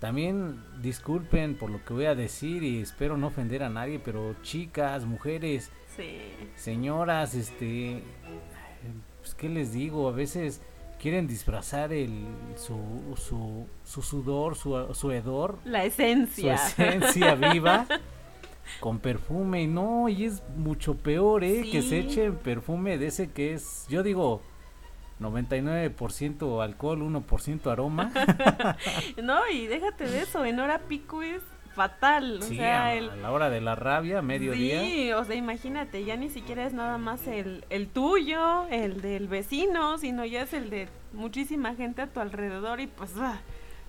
También 0.00 0.62
disculpen 0.80 1.56
por 1.56 1.70
lo 1.70 1.84
que 1.84 1.92
voy 1.92 2.04
a 2.06 2.14
decir 2.14 2.62
y 2.62 2.80
espero 2.80 3.16
no 3.16 3.26
ofender 3.28 3.64
a 3.64 3.68
nadie, 3.68 3.98
pero 3.98 4.34
chicas, 4.42 5.04
mujeres, 5.04 5.70
Sí. 5.96 6.18
señoras, 6.54 7.34
este, 7.34 8.00
pues 9.20 9.34
qué 9.34 9.48
les 9.48 9.72
digo, 9.72 10.08
a 10.08 10.12
veces 10.12 10.60
quieren 11.00 11.26
disfrazar 11.26 11.92
el 11.92 12.12
su 12.56 12.76
su, 13.16 13.66
su 13.84 14.02
sudor, 14.02 14.54
su, 14.54 14.94
su 14.94 15.10
hedor, 15.10 15.58
La 15.64 15.80
su 15.80 15.86
esencia. 15.88 16.54
esencia 16.54 17.34
viva 17.34 17.84
con 18.80 18.98
perfume 18.98 19.62
y 19.62 19.66
no, 19.66 20.08
y 20.08 20.24
es 20.24 20.42
mucho 20.56 20.94
peor, 20.96 21.44
eh, 21.44 21.62
que 21.70 21.82
se 21.82 21.88
Sí. 22.02 22.08
eche 22.08 22.30
perfume 22.32 22.98
de 22.98 23.06
ese 23.08 23.30
que 23.30 23.54
es, 23.54 23.86
yo 23.88 24.02
digo 24.02 24.42
99% 25.20 26.62
alcohol, 26.62 27.02
1% 27.02 27.70
aroma. 27.70 28.12
No, 29.22 29.40
y 29.52 29.66
déjate 29.66 30.08
de 30.08 30.22
eso, 30.22 30.44
en 30.44 30.60
hora 30.60 30.78
pico 30.88 31.22
es 31.22 31.42
fatal. 31.74 32.38
O 32.40 32.42
sea, 32.42 32.86
a, 32.86 32.94
el, 32.94 33.10
a 33.10 33.16
la 33.16 33.30
hora 33.32 33.50
de 33.50 33.60
la 33.60 33.74
rabia, 33.74 34.22
mediodía. 34.22 34.80
Sí, 34.82 35.12
o 35.12 35.24
sea, 35.24 35.36
imagínate, 35.36 36.04
ya 36.04 36.16
ni 36.16 36.28
siquiera 36.28 36.66
es 36.66 36.72
nada 36.72 36.98
más 36.98 37.26
el, 37.26 37.64
el 37.70 37.88
tuyo, 37.88 38.66
el 38.68 39.00
del 39.00 39.28
vecino, 39.28 39.98
sino 39.98 40.24
ya 40.24 40.42
es 40.42 40.52
el 40.54 40.70
de 40.70 40.88
muchísima 41.12 41.74
gente 41.74 42.02
a 42.02 42.06
tu 42.08 42.20
alrededor 42.20 42.80
y 42.80 42.86
pues 42.88 43.12
ah, 43.18 43.38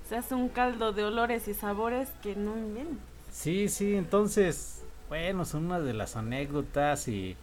se 0.08 0.18
hace 0.18 0.36
un 0.36 0.50
caldo 0.50 0.94
de 0.94 1.04
olores 1.04 1.48
y 1.48 1.54
sabores 1.54 2.10
que 2.22 2.36
no 2.36 2.58
inventes. 2.58 3.09
Sí, 3.32 3.70
sí, 3.70 3.96
entonces, 3.96 4.84
bueno, 5.08 5.46
son 5.46 5.66
una 5.66 5.80
de 5.80 5.94
las 5.94 6.16
anécdotas 6.16 7.08
y, 7.08 7.36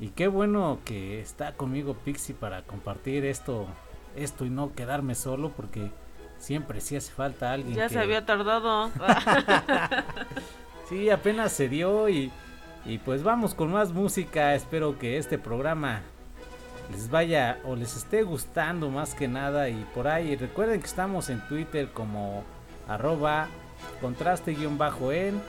y 0.00 0.08
qué 0.08 0.26
bueno 0.28 0.78
que 0.84 1.20
está 1.20 1.52
conmigo 1.52 1.94
Pixie 1.94 2.34
para 2.34 2.62
compartir 2.62 3.24
esto, 3.24 3.66
esto 4.16 4.44
y 4.44 4.50
no 4.50 4.72
quedarme 4.74 5.14
solo 5.14 5.50
porque 5.56 5.90
siempre 6.38 6.80
sí 6.80 6.96
hace 6.96 7.12
falta 7.12 7.52
alguien. 7.52 7.74
Ya 7.76 7.88
que- 7.88 7.94
se 7.94 8.00
había 8.00 8.24
tardado. 8.26 8.90
Sí, 10.88 11.10
apenas 11.10 11.52
se 11.52 11.68
dio 11.68 12.08
y, 12.08 12.30
y 12.86 12.96
pues 12.96 13.22
vamos 13.22 13.54
con 13.54 13.70
más 13.70 13.92
música. 13.92 14.54
Espero 14.54 14.98
que 14.98 15.18
este 15.18 15.36
programa 15.36 16.00
les 16.90 17.10
vaya 17.10 17.58
o 17.66 17.76
les 17.76 17.94
esté 17.94 18.22
gustando 18.22 18.88
más 18.88 19.14
que 19.14 19.28
nada 19.28 19.68
y 19.68 19.84
por 19.94 20.08
ahí 20.08 20.34
recuerden 20.34 20.80
que 20.80 20.86
estamos 20.86 21.28
en 21.28 21.46
Twitter 21.46 21.90
como 21.92 22.42
arroba 22.88 23.48
contraste 24.00 24.52
guion 24.54 24.78
bajo 24.78 25.12
en 25.12 25.40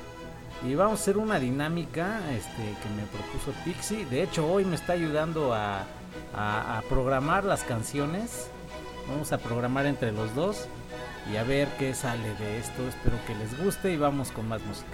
y 0.67 0.75
vamos 0.75 0.99
a 0.99 1.01
hacer 1.03 1.17
una 1.17 1.39
dinámica 1.39 2.19
este 2.31 2.63
que 2.81 2.89
me 2.95 3.03
propuso 3.07 3.51
Pixie. 3.63 4.05
De 4.05 4.23
hecho 4.23 4.45
hoy 4.51 4.65
me 4.65 4.75
está 4.75 4.93
ayudando 4.93 5.53
a- 5.53 5.83
a 6.35 6.81
programar 6.89 7.43
las 7.45 7.63
canciones. 7.63 8.49
Vamos 9.07 9.31
a 9.31 9.37
programar 9.37 9.85
entre 9.85 10.11
los 10.11 10.33
dos 10.35 10.67
y 11.31 11.37
a 11.37 11.43
ver 11.43 11.67
qué 11.79 11.93
sale 11.93 12.33
de 12.35 12.59
esto. 12.59 12.87
Espero 12.87 13.17
que 13.25 13.35
les 13.35 13.57
guste 13.63 13.91
y 13.93 13.97
vamos 13.97 14.31
con 14.31 14.47
más 14.47 14.61
música 14.63 14.87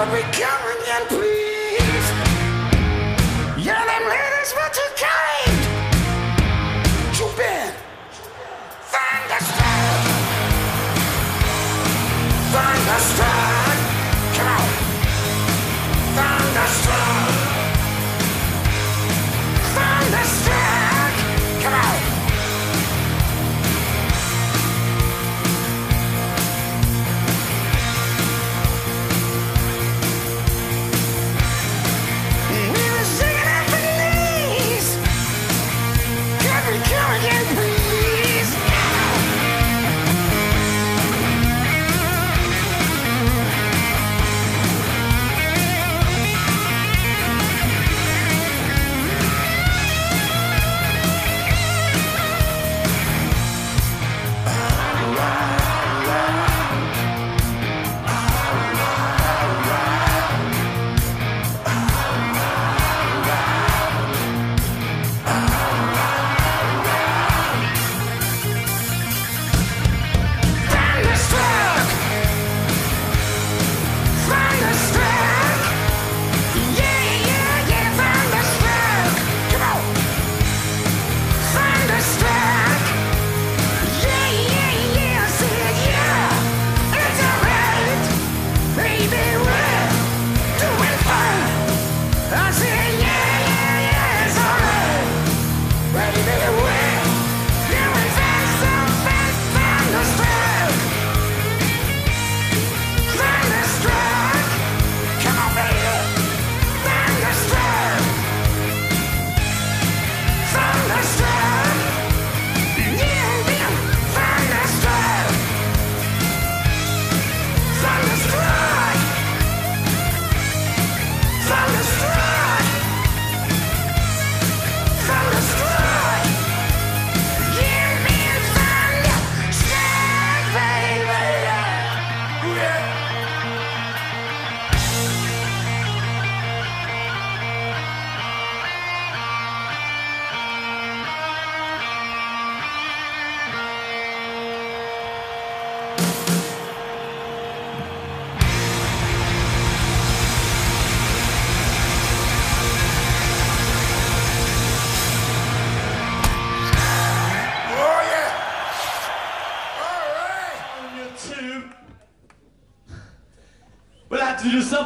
on, 0.00 0.12
we 0.12 0.22
count. 0.32 0.59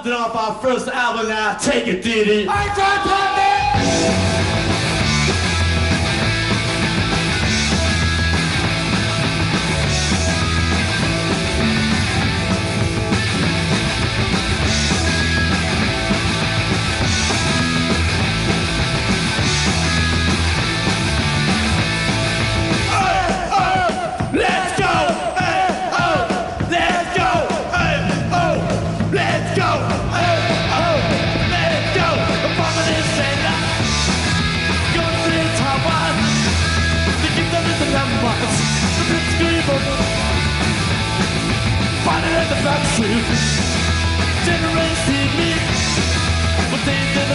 something 0.05 0.21
off 0.21 0.37
our 0.37 0.55
first 0.61 0.87
album 0.89 1.29
now. 1.29 1.57
Take 1.57 1.87
it, 1.87 2.03
Diddy. 2.03 2.47
I 2.47 4.34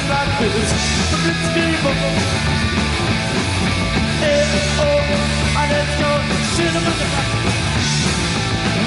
like 0.09 0.33
this 0.41 0.69
and 5.61 5.85
Cinema 6.57 6.93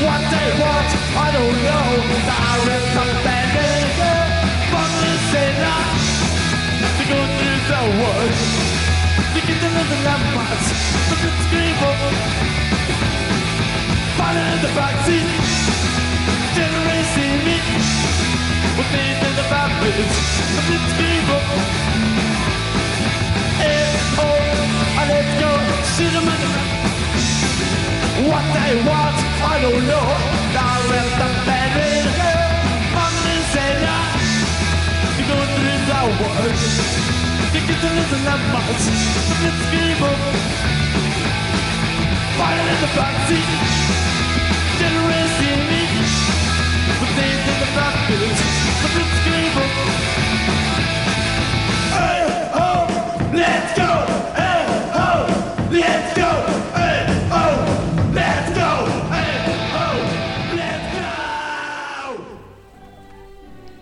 What 0.02 0.22
they 0.34 0.48
want, 0.58 0.90
I 1.14 1.28
don't 1.30 1.58
know. 1.66 1.88
There 2.26 2.74
is 2.74 2.84
something 2.96 3.50
in 3.62 3.70
it 3.70 3.94
From 4.70 4.90
the 5.02 5.12
sinner. 5.30 5.78
To 6.98 7.04
go 7.06 7.18
through 7.38 7.60
the 7.70 7.82
world 8.02 8.34
To 9.34 9.40
get 9.46 9.58
to 9.62 9.68
know 9.74 9.84
the 9.92 9.98
landmarks 10.06 10.68
The 11.08 11.16
Blitzkrieg 11.22 11.76
Fun 14.18 14.36
in 14.36 14.58
the 14.64 14.70
backseat 14.74 15.28
Generation 16.58 17.32
me 17.46 17.58
with 18.76 18.86
faith 18.86 19.22
in 19.28 19.36
the 19.36 19.42
this 19.50 20.41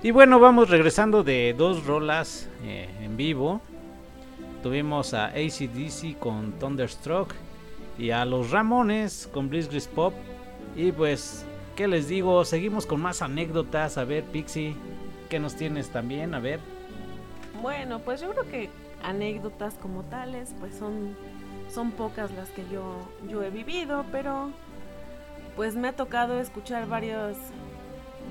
Y 0.02 0.12
bueno, 0.12 0.40
vamos 0.40 0.70
regresando 0.70 1.22
de 1.22 1.54
dos 1.56 1.84
rolas 1.86 2.48
eh, 2.64 2.88
en 3.00 3.16
vivo. 3.16 3.60
Tuvimos 4.62 5.14
a 5.14 5.26
ACDC 5.26 6.18
con 6.18 6.52
Thunderstruck 6.58 7.32
y 7.98 8.10
a 8.10 8.24
los 8.24 8.50
Ramones 8.50 9.28
con 9.32 9.48
Blitzkrieg 9.48 9.88
Pop. 9.88 10.12
Y 10.76 10.92
pues, 10.92 11.44
¿qué 11.76 11.88
les 11.88 12.08
digo? 12.08 12.44
Seguimos 12.44 12.86
con 12.86 13.00
más 13.00 13.22
anécdotas. 13.22 13.96
A 13.98 14.04
ver, 14.04 14.24
Pixie, 14.24 14.74
¿qué 15.28 15.38
nos 15.38 15.56
tienes 15.56 15.88
también? 15.90 16.34
A 16.34 16.40
ver. 16.40 16.60
Bueno, 17.62 18.00
pues 18.00 18.20
yo 18.20 18.30
creo 18.32 18.48
que 18.48 18.70
anécdotas 19.02 19.74
como 19.74 20.02
tales, 20.04 20.54
pues 20.60 20.74
son, 20.74 21.16
son 21.72 21.90
pocas 21.92 22.30
las 22.32 22.48
que 22.50 22.62
yo, 22.70 22.96
yo 23.28 23.42
he 23.42 23.50
vivido, 23.50 24.04
pero 24.12 24.50
pues 25.56 25.74
me 25.74 25.88
ha 25.88 25.92
tocado 25.96 26.38
escuchar 26.38 26.86
varios, 26.86 27.36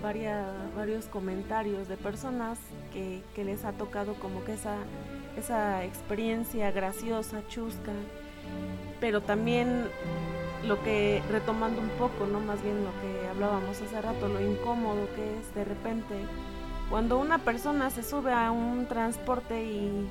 varia- 0.03 0.47
varios 0.75 1.05
comentarios 1.05 1.87
de 1.87 1.97
personas 1.97 2.57
que, 2.93 3.21
que 3.35 3.43
les 3.43 3.65
ha 3.65 3.71
tocado 3.73 4.13
como 4.15 4.43
que 4.45 4.53
esa, 4.53 4.77
esa 5.37 5.83
experiencia 5.83 6.71
graciosa, 6.71 7.41
chusca, 7.47 7.93
pero 8.99 9.21
también 9.21 9.85
lo 10.65 10.81
que, 10.83 11.21
retomando 11.29 11.81
un 11.81 11.89
poco, 11.89 12.25
¿no? 12.25 12.39
Más 12.39 12.61
bien 12.61 12.83
lo 12.83 12.91
que 13.01 13.27
hablábamos 13.29 13.81
hace 13.81 14.01
rato, 14.01 14.27
lo 14.27 14.41
incómodo 14.41 15.07
que 15.15 15.39
es 15.39 15.55
de 15.55 15.63
repente 15.63 16.15
cuando 16.89 17.19
una 17.19 17.37
persona 17.37 17.89
se 17.91 18.03
sube 18.03 18.33
a 18.33 18.51
un 18.51 18.87
transporte 18.87 19.63
y 19.63 20.07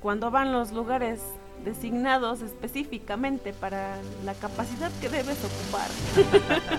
cuando 0.00 0.30
van 0.30 0.52
los 0.52 0.72
lugares 0.72 1.20
designados 1.64 2.42
específicamente 2.42 3.52
para 3.52 3.96
la 4.24 4.34
capacidad 4.34 4.90
que 5.00 5.08
debes 5.08 5.38
ocupar. 5.44 5.88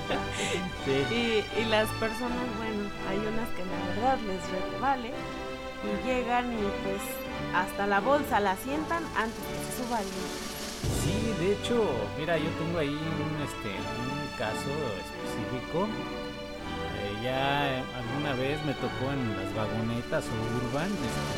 Sí. 0.85 0.91
Y, 1.13 1.61
y 1.61 1.65
las 1.65 1.87
personas, 1.99 2.47
bueno, 2.57 2.89
hay 3.07 3.17
unas 3.19 3.49
que 3.49 3.63
la 3.63 3.93
verdad 3.93 4.17
les 4.25 4.81
vale 4.81 5.11
y 5.83 6.07
llegan 6.07 6.51
y 6.51 6.57
pues 6.57 7.30
hasta 7.54 7.88
la 7.88 7.99
bolsa 7.99 8.39
la 8.39 8.56
sientan 8.58 9.04
antes 9.16 9.39
que 9.45 9.72
se 9.72 9.84
suba 9.84 9.97
alguien. 9.97 10.52
Sí, 11.04 11.34
de 11.39 11.54
hecho, 11.54 11.86
mira, 12.18 12.38
yo 12.38 12.49
tengo 12.58 12.80
ahí 12.80 12.89
un, 12.89 13.41
este, 13.41 13.70
un 13.70 14.38
caso 14.38 14.72
específico. 15.02 15.88
Eh, 16.97 17.24
ya 17.24 17.80
eh, 17.80 17.84
alguna 17.95 18.34
vez 18.34 18.64
me 18.66 18.74
tocó 18.74 19.12
en 19.12 19.36
las 19.38 19.54
vagonetas 19.56 20.26
urban, 20.66 20.89
este, 20.89 21.38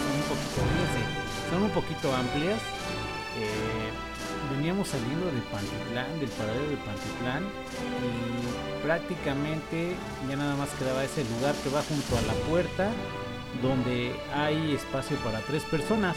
son 0.00 0.16
un 0.16 0.26
poquito, 0.28 0.60
son 1.50 1.62
un 1.62 1.70
poquito 1.70 2.14
amplias. 2.14 2.60
Eh, 3.38 3.90
veníamos 4.50 4.88
saliendo 4.88 5.26
de 5.26 5.40
Pantitlán, 5.52 6.20
del 6.20 6.28
paradero 6.30 6.68
de 6.68 6.76
Pantitlán, 6.76 7.44
y 7.44 8.82
prácticamente 8.82 9.94
ya 10.28 10.36
nada 10.36 10.56
más 10.56 10.68
quedaba 10.78 11.04
ese 11.04 11.24
lugar 11.24 11.54
que 11.62 11.70
va 11.70 11.82
junto 11.82 12.18
a 12.18 12.22
la 12.22 12.34
puerta, 12.48 12.90
donde 13.62 14.12
hay 14.34 14.74
espacio 14.74 15.16
para 15.18 15.40
tres 15.40 15.62
personas. 15.64 16.16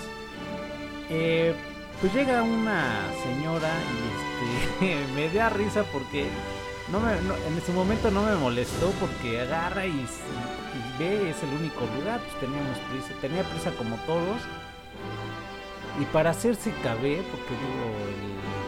Eh, 1.09 1.53
pues 1.99 2.13
llega 2.13 2.43
una 2.43 3.05
señora 3.23 3.69
y 3.91 4.85
este 4.85 5.13
me 5.15 5.29
da 5.29 5.49
risa 5.49 5.83
porque 5.91 6.27
no 6.91 6.99
me, 6.99 7.13
en 7.13 7.57
ese 7.57 7.71
momento 7.71 8.11
no 8.11 8.23
me 8.23 8.35
molestó 8.35 8.91
porque 8.99 9.39
agarra 9.39 9.85
y 9.85 10.05
ve 10.99 11.29
es 11.29 11.41
el 11.43 11.49
único 11.59 11.81
lugar 11.97 12.19
pues 12.19 12.39
teníamos 12.39 12.77
prisa 12.91 13.13
tenía 13.21 13.43
prisa 13.43 13.71
como 13.71 13.95
todos 14.05 14.41
y 16.01 16.05
para 16.05 16.31
hacerse 16.31 16.73
caber 16.83 17.21
porque 17.23 17.53
digo 17.55 17.85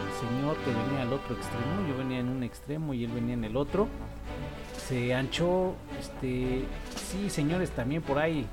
el 0.06 0.28
señor 0.28 0.56
que 0.58 0.70
venía 0.70 1.02
al 1.02 1.12
otro 1.12 1.36
extremo 1.36 1.86
yo 1.88 1.96
venía 1.98 2.20
en 2.20 2.28
un 2.28 2.42
extremo 2.42 2.94
y 2.94 3.04
él 3.04 3.10
venía 3.10 3.34
en 3.34 3.44
el 3.44 3.56
otro 3.56 3.88
se 4.88 5.14
anchó 5.14 5.74
este 6.00 6.64
sí 7.10 7.30
señores 7.30 7.70
también 7.70 8.02
por 8.02 8.18
ahí 8.18 8.46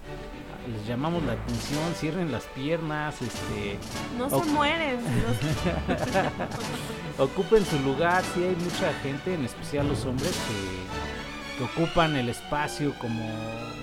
les 0.71 0.87
llamamos 0.87 1.23
la 1.23 1.33
atención 1.33 1.93
cierren 1.95 2.31
las 2.31 2.43
piernas 2.55 3.21
este 3.21 3.77
No 4.17 4.29
se 4.29 4.45
mueren. 4.51 4.97
no- 7.17 7.23
ocupen 7.25 7.65
su 7.65 7.77
lugar. 7.79 8.23
Sí 8.33 8.43
hay 8.43 8.55
mucha 8.55 8.93
gente, 9.01 9.33
en 9.33 9.43
especial 9.45 9.87
los 9.87 10.05
hombres, 10.05 10.31
que, 10.31 11.57
que 11.57 11.63
ocupan 11.81 12.15
el 12.15 12.29
espacio 12.29 12.93
como 12.99 13.25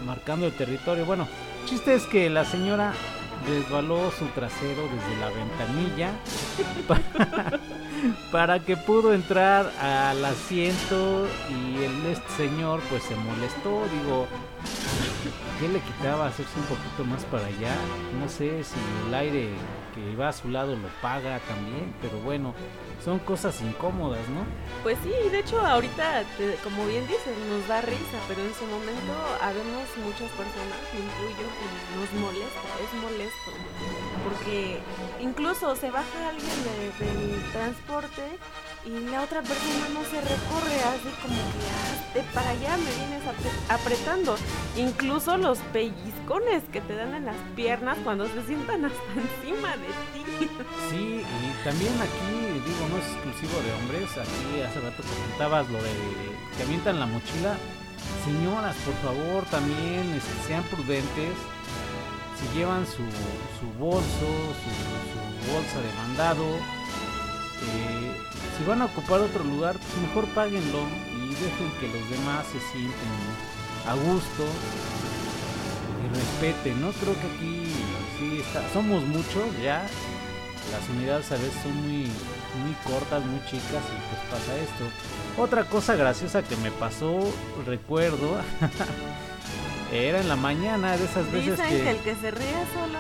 marcando 0.07 0.47
el 0.47 0.53
territorio. 0.55 1.05
Bueno, 1.05 1.29
el 1.63 1.69
chiste 1.69 1.95
es 1.95 2.05
que 2.05 2.31
la 2.31 2.45
señora 2.47 2.93
resbaló 3.47 4.11
su 4.19 4.25
trasero 4.29 4.83
desde 4.85 5.21
la 5.21 5.29
ventanilla 5.29 6.13
para, 6.89 7.03
para 8.31 8.61
que 8.61 8.77
pudo 8.77 9.13
entrar 9.13 9.71
al 9.81 10.25
asiento 10.25 11.27
y 11.49 11.85
el 11.85 12.07
este 12.07 12.29
señor 12.37 12.81
pues 12.89 13.03
se 13.05 13.15
molestó. 13.17 13.83
Digo, 13.93 14.27
¿qué 15.59 15.69
le 15.69 15.81
quitaba 15.81 16.27
hacerse 16.27 16.59
un 16.59 16.67
poquito 16.67 17.05
más 17.05 17.25
para 17.25 17.47
allá? 17.47 17.75
No 18.21 18.29
sé 18.29 18.65
si 18.65 18.77
el 19.07 19.15
aire 19.15 19.51
que 19.95 20.17
va 20.17 20.29
a 20.29 20.33
su 20.33 20.49
lado 20.49 20.77
lo 20.77 20.89
paga 21.03 21.41
también, 21.41 21.93
pero 22.01 22.19
bueno, 22.21 22.55
son 23.05 23.19
cosas 23.19 23.61
incómodas, 23.61 24.27
¿no? 24.29 24.45
Pues 24.83 24.99
sí, 25.03 25.13
de 25.31 25.41
hecho 25.41 25.61
ahorita, 25.61 26.23
como 26.63 26.87
bien 26.87 27.07
dices, 27.07 27.37
nos 27.49 27.67
da 27.67 27.81
risa, 27.81 28.19
pero 28.29 28.41
en 28.41 28.55
su 28.55 28.65
momento 28.67 29.13
habemos 29.43 29.85
muchas 30.05 30.31
personas, 30.33 30.79
incluyo, 30.95 31.47
que 31.59 31.67
nos 31.99 32.11
molesta, 32.23 32.61
es 32.79 32.93
molesto, 33.03 33.51
porque 34.25 34.79
incluso 35.21 35.75
se 35.77 35.91
baja 35.91 36.29
alguien 36.29 36.51
de- 36.65 37.05
del 37.05 37.43
transporte 37.53 38.23
y 38.87 38.91
la 39.11 39.23
otra 39.23 39.43
persona 39.43 39.89
no 39.93 40.03
se 40.05 40.21
recorre, 40.21 40.77
así 40.89 41.11
como 41.23 41.37
que 41.53 42.21
hazte 42.21 42.35
para 42.35 42.51
allá, 42.51 42.77
me 42.79 42.91
vienes 42.97 43.23
apre- 43.25 43.75
apretando. 43.75 44.37
Incluso 44.77 45.37
los 45.37 45.59
pellizcones 45.73 46.63
que 46.73 46.81
te 46.81 46.95
dan 46.97 47.15
en 47.15 47.27
las 47.27 47.37
piernas 47.55 47.99
cuando 48.05 48.27
se 48.27 48.43
sientan 48.47 48.85
hasta 48.87 49.13
encima 49.15 49.77
de 49.77 49.87
ti. 50.15 50.49
Sí, 50.91 51.23
y 51.23 51.65
también 51.65 51.93
aquí, 52.01 52.61
digo, 52.65 52.89
no 52.89 52.97
es 52.99 53.05
exclusivo 53.13 53.61
de 53.63 53.73
hombres, 53.75 54.11
aquí 54.17 54.63
hace 54.63 54.81
rato 54.81 55.03
comentabas 55.03 55.69
lo 55.71 55.83
de 55.83 55.91
que 56.57 56.63
avientan 56.63 56.99
la 57.01 57.07
mochila. 57.07 57.57
Señoras, 58.25 58.75
por 58.77 58.95
favor, 59.05 59.45
también 59.51 60.11
este, 60.17 60.49
sean 60.49 60.63
prudentes. 60.65 61.35
Si 62.41 62.59
llevan 62.59 62.87
su, 62.87 63.05
su 63.61 63.79
bolso, 63.79 64.27
su, 64.61 65.53
bolsa 65.53 65.81
de 65.81 65.93
mandado, 65.95 66.45
eh, 66.45 68.13
si 68.57 68.65
van 68.65 68.83
a 68.83 68.87
ocupar 68.87 69.21
otro 69.21 69.45
lugar, 69.45 69.77
pues 69.77 70.09
mejor 70.09 70.27
páguenlo 70.35 70.81
y 71.15 71.29
dejen 71.35 71.71
que 71.81 71.89
los 71.89 72.11
demás 72.11 72.47
se 72.47 72.61
sienten 72.73 73.51
a 73.87 73.95
gusto 73.95 74.45
y 76.05 76.15
respeten, 76.15 76.81
¿no? 76.81 76.93
Creo 76.93 77.15
que 77.15 77.27
aquí 77.27 77.73
sí 78.19 78.41
está, 78.41 78.63
somos 78.73 79.03
muchos 79.05 79.45
ya, 79.63 79.87
las 80.71 80.89
unidades 80.89 81.31
a 81.33 81.37
veces 81.37 81.55
son 81.63 81.75
muy, 81.83 82.11
muy 82.63 82.75
cortas, 82.85 83.25
muy 83.25 83.41
chicas 83.47 83.83
y 83.85 83.99
pues 84.09 84.23
pasa 84.31 84.57
esto. 84.57 84.85
Otra 85.43 85.65
cosa 85.65 85.97
graciosa 85.97 86.43
que 86.43 86.57
me 86.57 86.71
pasó, 86.71 87.19
recuerdo, 87.67 88.39
era 89.93 90.21
en 90.21 90.29
la 90.29 90.37
mañana 90.37 90.97
de 90.97 91.05
esas 91.05 91.31
veces 91.33 91.59
Dicen 91.59 91.69
que... 91.69 91.83
que 91.83 91.91
el 91.91 91.99
que 91.99 92.15
se 92.17 92.31
ríe 92.31 92.65
solo 92.75 92.99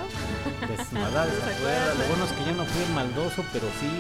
Pues 0.67 0.93
maldad 0.93 1.27
¿No. 1.27 1.99
Lo 1.99 2.09
bueno 2.09 2.25
es 2.25 2.33
que 2.33 2.45
yo 2.45 2.57
no 2.57 2.65
fui 2.65 2.83
el 2.83 2.95
maldoso, 2.95 3.45
pero 3.53 3.67
sí 3.81 3.91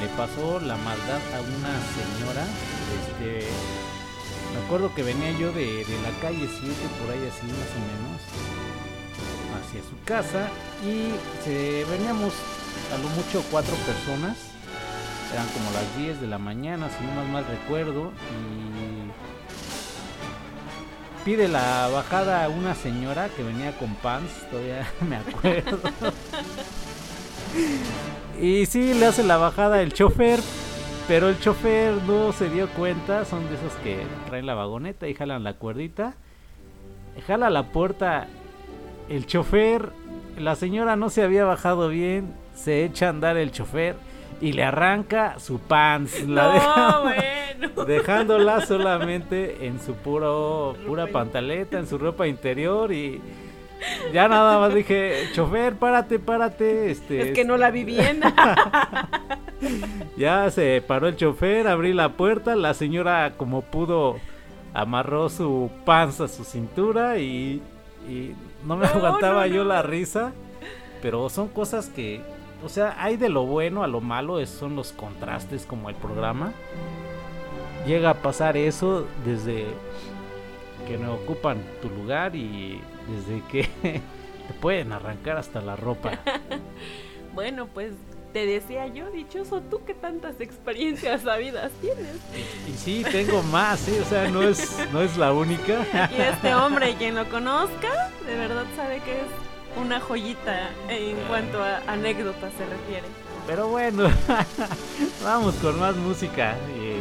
le 0.00 0.08
pasó 0.08 0.60
la 0.60 0.76
maldad 0.76 1.20
a 1.34 1.40
una 1.40 1.72
señora. 1.96 2.44
Este, 3.00 3.48
me 4.52 4.64
acuerdo 4.64 4.94
que 4.94 5.02
venía 5.02 5.30
yo 5.32 5.52
de, 5.52 5.84
de 5.84 6.02
la 6.02 6.10
calle 6.20 6.48
7, 6.48 6.74
por 7.00 7.12
ahí 7.12 7.22
así 7.26 7.46
más 7.46 7.72
o 7.72 7.80
menos, 7.80 8.20
hacia 9.56 9.80
su 9.82 9.96
casa 10.04 10.48
y 10.84 11.12
se, 11.44 11.84
veníamos 11.86 12.32
a 12.94 12.98
lo 12.98 13.08
mucho 13.10 13.42
cuatro 13.50 13.74
personas. 13.86 14.36
Eran 15.32 15.46
como 15.48 15.70
las 15.72 15.96
10 15.98 16.20
de 16.20 16.26
la 16.28 16.38
mañana, 16.38 16.88
si 16.88 17.04
no 17.04 17.14
mal, 17.14 17.28
mal 17.28 17.46
recuerdo. 17.46 18.12
Y 18.30 18.95
pide 21.26 21.48
la 21.48 21.88
bajada 21.88 22.44
a 22.44 22.48
una 22.48 22.76
señora 22.76 23.28
que 23.30 23.42
venía 23.42 23.76
con 23.76 23.96
pants, 23.96 24.48
todavía 24.48 24.86
me 25.08 25.16
acuerdo. 25.16 25.80
y 28.40 28.64
sí, 28.66 28.94
le 28.94 29.06
hace 29.06 29.24
la 29.24 29.36
bajada 29.36 29.82
el 29.82 29.92
chofer, 29.92 30.38
pero 31.08 31.28
el 31.28 31.40
chofer 31.40 31.94
no 32.06 32.32
se 32.32 32.48
dio 32.48 32.68
cuenta, 32.68 33.24
son 33.24 33.48
de 33.48 33.56
esos 33.56 33.72
que 33.82 34.06
traen 34.28 34.46
la 34.46 34.54
vagoneta 34.54 35.08
y 35.08 35.14
jalan 35.14 35.42
la 35.42 35.54
cuerdita. 35.54 36.14
Jala 37.26 37.50
la 37.50 37.72
puerta 37.72 38.28
el 39.08 39.26
chofer, 39.26 39.90
la 40.38 40.54
señora 40.54 40.94
no 40.94 41.10
se 41.10 41.24
había 41.24 41.44
bajado 41.44 41.88
bien, 41.88 42.34
se 42.54 42.84
echa 42.84 43.06
a 43.06 43.10
andar 43.10 43.36
el 43.36 43.50
chofer 43.50 43.96
y 44.40 44.52
le 44.52 44.64
arranca 44.64 45.38
su 45.38 45.58
pants, 45.60 46.22
la 46.28 46.48
deja- 46.52 46.76
No, 46.90 47.02
bueno. 47.02 47.84
dejándola 47.86 48.64
solamente 48.66 49.66
en 49.66 49.80
su 49.80 49.94
puro 49.94 50.76
pura 50.86 51.06
pantaleta, 51.06 51.78
en 51.78 51.86
su 51.86 51.96
ropa 51.98 52.26
interior 52.26 52.92
y 52.92 53.20
ya 54.12 54.26
nada 54.26 54.58
más 54.58 54.74
dije, 54.74 55.28
chofer, 55.34 55.74
párate, 55.76 56.18
párate, 56.18 56.90
este 56.90 57.20
Es 57.28 57.32
que 57.34 57.44
no 57.44 57.56
la 57.58 57.70
vi 57.70 57.84
bien. 57.84 58.20
ya 60.16 60.50
se 60.50 60.82
paró 60.86 61.08
el 61.08 61.16
chofer, 61.16 61.68
abrí 61.68 61.92
la 61.92 62.10
puerta, 62.10 62.56
la 62.56 62.74
señora 62.74 63.32
como 63.36 63.62
pudo 63.62 64.16
amarró 64.74 65.28
su 65.28 65.70
panza 65.84 66.24
a 66.24 66.28
su 66.28 66.44
cintura 66.44 67.18
y, 67.18 67.62
y 68.08 68.32
no 68.64 68.76
me 68.76 68.86
No, 68.86 68.92
aguantaba 68.92 69.46
no, 69.46 69.54
yo 69.54 69.64
la 69.64 69.82
risa, 69.82 70.32
pero 71.02 71.28
son 71.28 71.48
cosas 71.48 71.88
que, 71.88 72.20
o 72.64 72.68
sea, 72.68 72.96
hay 72.98 73.16
de 73.16 73.28
lo 73.28 73.44
bueno 73.44 73.82
a 73.84 73.86
lo 73.86 74.00
malo, 74.00 74.38
es- 74.40 74.50
son 74.50 74.76
los 74.76 74.92
contrastes 74.92 75.66
como 75.66 75.88
el 75.88 75.94
programa. 75.96 76.52
Llega 77.86 78.10
a 78.10 78.14
pasar 78.14 78.56
eso 78.56 79.06
desde 79.24 79.66
que 80.88 80.98
no 80.98 81.14
ocupan 81.14 81.58
tu 81.82 81.88
lugar 81.90 82.34
y 82.34 82.80
desde 83.08 83.42
que 83.48 83.62
te 84.48 84.54
pueden 84.60 84.92
arrancar 84.92 85.36
hasta 85.36 85.60
la 85.60 85.76
ropa. 85.76 86.12
bueno, 87.34 87.68
pues 87.72 87.92
te 88.32 88.44
decía 88.44 88.86
yo, 88.88 89.10
dichoso 89.10 89.60
tú 89.62 89.82
que 89.84 89.94
tantas 89.94 90.40
experiencias 90.40 91.22
sabidas 91.22 91.70
tienes. 91.80 92.16
Y 92.68 92.72
sí, 92.72 93.04
tengo 93.10 93.42
más, 93.44 93.80
¿sí? 93.80 93.96
o 93.98 94.04
sea, 94.04 94.28
no 94.28 94.42
es, 94.42 94.78
no 94.92 95.00
es 95.00 95.16
la 95.16 95.32
única. 95.32 95.86
Y 96.16 96.20
este 96.20 96.54
hombre, 96.54 96.94
quien 96.98 97.14
lo 97.14 97.28
conozca, 97.30 98.10
de 98.26 98.36
verdad 98.36 98.64
sabe 98.76 99.00
que 99.00 99.12
es 99.12 99.26
una 99.76 100.00
joyita 100.00 100.70
en 100.88 101.16
cuanto 101.28 101.62
a 101.62 101.78
anécdotas 101.86 102.52
se 102.54 102.64
refiere. 102.66 103.06
Pero 103.46 103.68
bueno, 103.68 104.08
vamos 105.22 105.54
con 105.56 105.78
más 105.78 105.94
música. 105.96 106.56
eh, 106.74 107.00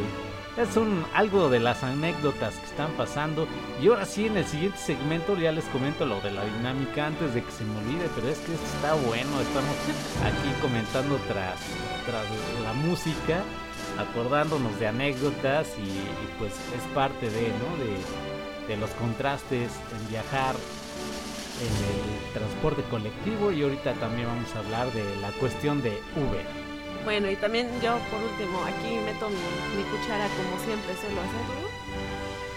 es 0.57 0.77
un 0.77 1.05
algo 1.13 1.49
de 1.49 1.59
las 1.59 1.83
anécdotas 1.83 2.55
que 2.55 2.65
están 2.65 2.91
pasando. 2.93 3.45
Y 3.81 3.87
ahora 3.87 4.05
sí, 4.05 4.27
en 4.27 4.37
el 4.37 4.45
siguiente 4.45 4.77
segmento 4.77 5.37
ya 5.37 5.51
les 5.51 5.65
comento 5.65 6.05
lo 6.05 6.21
de 6.21 6.31
la 6.31 6.45
dinámica 6.45 7.07
antes 7.07 7.33
de 7.33 7.43
que 7.43 7.51
se 7.51 7.65
me 7.65 7.77
olvide. 7.77 8.09
Pero 8.15 8.29
es 8.29 8.39
que 8.39 8.53
está 8.53 8.93
bueno. 8.93 9.41
Estamos 9.41 9.75
aquí 10.23 10.61
comentando 10.61 11.19
tras, 11.27 11.59
la 12.63 12.71
música, 12.73 13.43
acordándonos 13.99 14.79
de 14.79 14.87
anécdotas 14.87 15.67
y, 15.77 16.39
pues 16.39 16.53
es 16.53 16.83
parte 16.93 17.29
de, 17.29 17.49
¿no? 17.49 18.67
De 18.67 18.77
los 18.77 18.89
contrastes 18.91 19.71
en 19.91 20.09
viajar 20.09 20.55
en 21.61 21.67
el 21.67 22.33
transporte 22.33 22.83
colectivo 22.89 23.51
y 23.51 23.63
ahorita 23.63 23.93
también 23.93 24.27
vamos 24.27 24.53
a 24.55 24.59
hablar 24.59 24.91
de 24.93 25.03
la 25.21 25.29
cuestión 25.39 25.81
de 25.81 25.91
Uber. 26.15 26.45
Bueno, 27.03 27.29
y 27.29 27.35
también 27.35 27.67
yo 27.83 27.97
por 28.11 28.19
último 28.21 28.59
aquí 28.65 28.95
meto 29.05 29.29
mi, 29.29 29.35
mi 29.77 29.83
cuchara 29.89 30.27
como 30.35 30.57
siempre 30.65 30.95
suelo 30.99 31.21
hacerlo. 31.21 31.69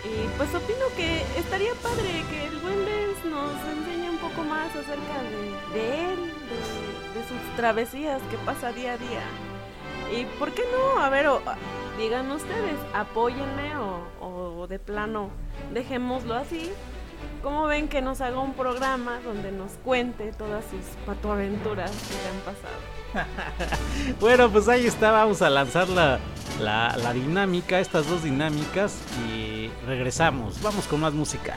Y 0.05 0.26
pues 0.38 0.55
opino 0.55 0.86
que 0.96 1.20
estaría 1.38 1.74
padre 1.82 2.24
que 2.30 2.46
el 2.46 2.57
buen 2.59 2.78
Benz 2.84 3.24
nos 3.28 3.53
enseñe 3.76 4.09
un 4.11 4.16
poco 4.18 4.42
más 4.44 4.68
acerca 4.70 5.22
de, 5.22 5.78
de 5.78 6.12
él, 6.12 6.16
de, 6.16 7.20
de 7.20 7.28
sus 7.28 7.57
travesías 7.57 8.22
que 8.30 8.38
pasa 8.38 8.72
día 8.72 8.94
a 8.94 8.96
día. 8.96 9.22
Y 10.18 10.24
por 10.38 10.53
qué 10.53 10.62
no, 10.72 11.03
a 11.03 11.11
ver, 11.11 11.26
o- 11.26 11.42
digan 11.99 12.30
ustedes, 12.30 12.76
apóyenme 12.94 13.76
o, 13.76 14.01
o 14.62 14.66
de 14.66 14.78
plano 14.78 15.28
dejémoslo 15.74 16.34
así. 16.34 16.70
¿Cómo 17.43 17.66
ven 17.66 17.89
que 17.89 18.03
nos 18.03 18.21
haga 18.21 18.39
un 18.41 18.55
programa 18.55 19.21
donde 19.25 19.53
nos 19.53 19.73
cuente 19.85 20.33
todas 20.33 20.64
sus 20.64 20.81
patoaventuras 21.07 21.91
que 21.91 22.14
le 22.14 22.29
han 22.29 22.41
pasado? 22.45 22.79
Bueno, 24.21 24.51
pues 24.51 24.69
ahí 24.69 24.87
está, 24.87 25.11
vamos 25.12 25.41
a 25.43 25.49
lanzar 25.49 25.89
la, 25.89 26.19
la, 26.61 26.97
la 26.97 27.12
dinámica, 27.12 27.81
estas 27.81 28.09
dos 28.09 28.23
dinámicas 28.23 29.01
y 29.27 29.71
regresamos. 29.87 30.61
Vamos 30.62 30.87
con 30.87 31.01
más 31.01 31.14
música. 31.14 31.57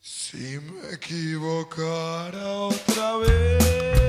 Si 0.00 0.60
me 0.60 0.94
equivocara 0.94 2.46
otra 2.52 3.16
vez, 3.18 4.07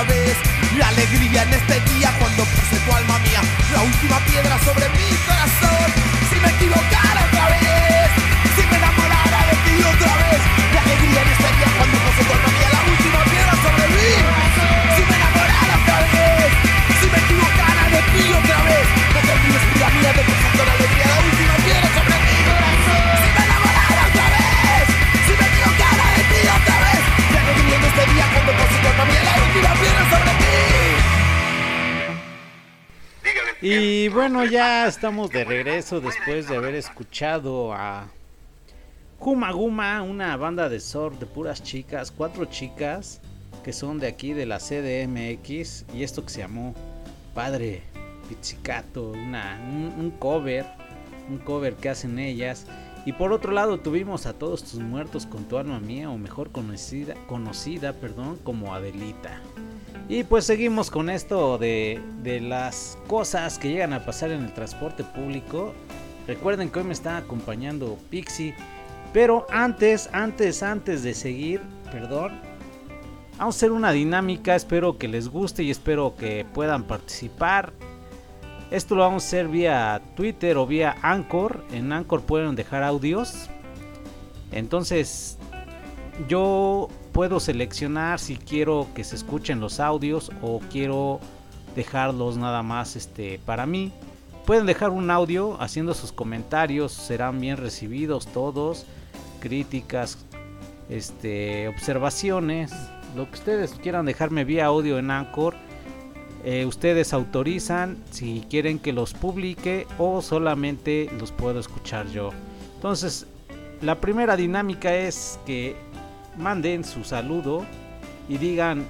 otra 0.00 0.14
vez, 0.14 0.36
la 0.78 0.88
alegría 0.88 1.42
en 1.42 1.52
este 1.52 1.80
día 1.92 2.12
cuando 2.18 2.44
puse 2.44 2.76
tu 2.84 2.92
alma 2.92 3.18
mía, 3.18 3.40
la 3.72 3.82
última 3.82 4.18
piedra 4.20 4.58
sobre 4.60 4.88
mi 4.90 5.19
Y 33.62 34.08
bueno, 34.08 34.46
ya 34.46 34.86
estamos 34.86 35.28
de 35.28 35.44
regreso 35.44 36.00
después 36.00 36.48
de 36.48 36.56
haber 36.56 36.74
escuchado 36.74 37.74
a 37.74 38.08
Guma 39.18 39.52
Guma, 39.52 40.00
una 40.00 40.34
banda 40.38 40.70
de 40.70 40.80
surf 40.80 41.18
de 41.18 41.26
puras 41.26 41.62
chicas, 41.62 42.10
cuatro 42.10 42.46
chicas 42.46 43.20
que 43.62 43.74
son 43.74 43.98
de 43.98 44.06
aquí 44.06 44.32
de 44.32 44.46
la 44.46 44.56
CDMX 44.56 45.84
y 45.94 46.04
esto 46.04 46.24
que 46.24 46.30
se 46.30 46.40
llamó 46.40 46.74
Padre 47.34 47.82
Pizzicato, 48.30 49.10
una, 49.10 49.60
un, 49.70 49.92
un 49.98 50.10
cover, 50.12 50.64
un 51.28 51.36
cover 51.36 51.74
que 51.74 51.90
hacen 51.90 52.18
ellas. 52.18 52.64
Y 53.04 53.12
por 53.12 53.30
otro 53.30 53.52
lado 53.52 53.78
tuvimos 53.78 54.24
a 54.24 54.32
todos 54.32 54.64
tus 54.64 54.80
muertos 54.80 55.26
con 55.26 55.44
tu 55.44 55.58
alma 55.58 55.80
mía, 55.80 56.08
o 56.08 56.16
mejor 56.16 56.50
conocida, 56.50 57.14
conocida 57.26 57.92
perdón, 57.92 58.38
como 58.42 58.74
Adelita. 58.74 59.42
Y 60.10 60.24
pues 60.24 60.44
seguimos 60.44 60.90
con 60.90 61.08
esto 61.08 61.56
de, 61.56 62.00
de 62.24 62.40
las 62.40 62.98
cosas 63.06 63.60
que 63.60 63.68
llegan 63.68 63.92
a 63.92 64.04
pasar 64.04 64.32
en 64.32 64.42
el 64.42 64.52
transporte 64.52 65.04
público. 65.04 65.72
Recuerden 66.26 66.68
que 66.68 66.80
hoy 66.80 66.86
me 66.86 66.92
está 66.94 67.16
acompañando 67.16 67.96
Pixie. 68.10 68.56
Pero 69.12 69.46
antes, 69.50 70.10
antes, 70.12 70.64
antes 70.64 71.04
de 71.04 71.14
seguir, 71.14 71.60
perdón. 71.92 72.40
Vamos 73.38 73.54
a 73.54 73.58
hacer 73.58 73.70
una 73.70 73.92
dinámica, 73.92 74.56
espero 74.56 74.98
que 74.98 75.06
les 75.06 75.28
guste 75.28 75.62
y 75.62 75.70
espero 75.70 76.16
que 76.16 76.44
puedan 76.54 76.88
participar. 76.88 77.72
Esto 78.72 78.96
lo 78.96 79.02
vamos 79.02 79.22
a 79.22 79.26
hacer 79.28 79.46
vía 79.46 80.02
Twitter 80.16 80.56
o 80.56 80.66
vía 80.66 80.96
Anchor. 81.02 81.64
En 81.70 81.92
Anchor 81.92 82.22
pueden 82.22 82.56
dejar 82.56 82.82
audios. 82.82 83.48
Entonces, 84.50 85.38
yo 86.26 86.88
puedo 87.12 87.40
seleccionar 87.40 88.18
si 88.18 88.36
quiero 88.36 88.86
que 88.94 89.04
se 89.04 89.16
escuchen 89.16 89.60
los 89.60 89.80
audios 89.80 90.30
o 90.42 90.60
quiero 90.70 91.20
dejarlos 91.74 92.36
nada 92.36 92.62
más 92.62 92.96
este 92.96 93.40
para 93.44 93.66
mí. 93.66 93.92
Pueden 94.46 94.66
dejar 94.66 94.90
un 94.90 95.10
audio 95.10 95.60
haciendo 95.60 95.94
sus 95.94 96.12
comentarios, 96.12 96.92
serán 96.92 97.40
bien 97.40 97.56
recibidos 97.56 98.26
todos, 98.26 98.86
críticas, 99.40 100.18
este, 100.88 101.68
observaciones, 101.68 102.72
lo 103.14 103.28
que 103.28 103.34
ustedes 103.34 103.72
quieran 103.72 104.06
dejarme 104.06 104.44
vía 104.44 104.66
audio 104.66 104.98
en 104.98 105.10
Anchor. 105.10 105.54
eh, 106.42 106.64
ustedes 106.64 107.12
autorizan 107.12 107.98
si 108.10 108.46
quieren 108.48 108.78
que 108.78 108.94
los 108.94 109.12
publique 109.12 109.86
o 109.98 110.22
solamente 110.22 111.10
los 111.18 111.32
puedo 111.32 111.60
escuchar 111.60 112.08
yo. 112.08 112.30
Entonces, 112.76 113.26
la 113.82 114.00
primera 114.00 114.36
dinámica 114.36 114.94
es 114.94 115.38
que 115.44 115.76
manden 116.40 116.84
su 116.84 117.04
saludo 117.04 117.64
y 118.28 118.38
digan 118.38 118.86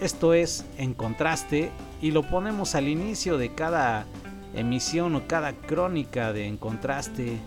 esto 0.00 0.32
es 0.32 0.64
en 0.76 0.94
contraste 0.94 1.70
y 2.00 2.12
lo 2.12 2.22
ponemos 2.22 2.76
al 2.76 2.86
inicio 2.86 3.36
de 3.36 3.52
cada 3.52 4.06
emisión 4.54 5.16
o 5.16 5.26
cada 5.26 5.52
crónica 5.52 6.32
de 6.32 6.46
en 6.46 6.56
contraste. 6.56 7.38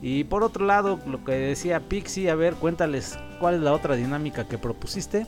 Y 0.00 0.24
por 0.24 0.42
otro 0.42 0.64
lado, 0.64 0.98
lo 1.06 1.22
que 1.22 1.32
decía 1.32 1.80
Pixie, 1.80 2.30
a 2.30 2.34
ver, 2.34 2.54
cuéntales 2.54 3.18
cuál 3.40 3.56
es 3.56 3.60
la 3.60 3.72
otra 3.72 3.94
dinámica 3.94 4.48
que 4.48 4.58
propusiste. 4.58 5.26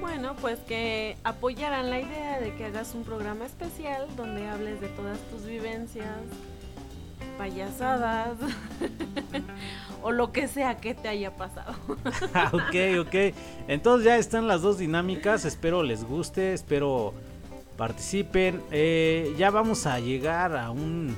Bueno, 0.00 0.34
pues 0.40 0.58
que 0.60 1.16
apoyaran 1.24 1.88
la 1.88 2.00
idea 2.00 2.40
de 2.40 2.54
que 2.54 2.66
hagas 2.66 2.94
un 2.94 3.04
programa 3.04 3.46
especial 3.46 4.06
donde 4.16 4.48
hables 4.48 4.80
de 4.80 4.88
todas 4.88 5.18
tus 5.30 5.44
vivencias, 5.46 6.18
payasadas 7.36 8.36
o 10.02 10.12
lo 10.12 10.32
que 10.32 10.48
sea 10.48 10.76
que 10.76 10.94
te 10.94 11.08
haya 11.08 11.36
pasado. 11.36 11.74
Ah, 12.34 12.50
ok, 12.52 13.06
ok. 13.06 13.34
Entonces 13.68 14.04
ya 14.04 14.18
están 14.18 14.46
las 14.46 14.62
dos 14.62 14.78
dinámicas. 14.78 15.44
Espero 15.44 15.82
les 15.82 16.04
guste, 16.04 16.52
espero 16.52 17.14
participen. 17.76 18.62
Eh, 18.70 19.34
ya 19.38 19.50
vamos 19.50 19.86
a 19.86 20.00
llegar 20.00 20.56
a 20.56 20.70
un 20.70 21.16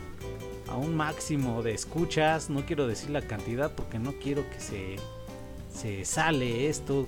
a 0.69 0.77
un 0.77 0.97
máximo 0.97 1.63
de 1.63 1.73
escuchas. 1.73 2.51
No 2.51 2.67
quiero 2.67 2.87
decir 2.87 3.11
la 3.11 3.23
cantidad 3.23 3.73
porque 3.73 3.99
no 3.99 4.13
quiero 4.13 4.49
que 4.51 4.61
se 4.61 4.97
se 5.73 6.05
sale 6.05 6.69
esto. 6.69 7.07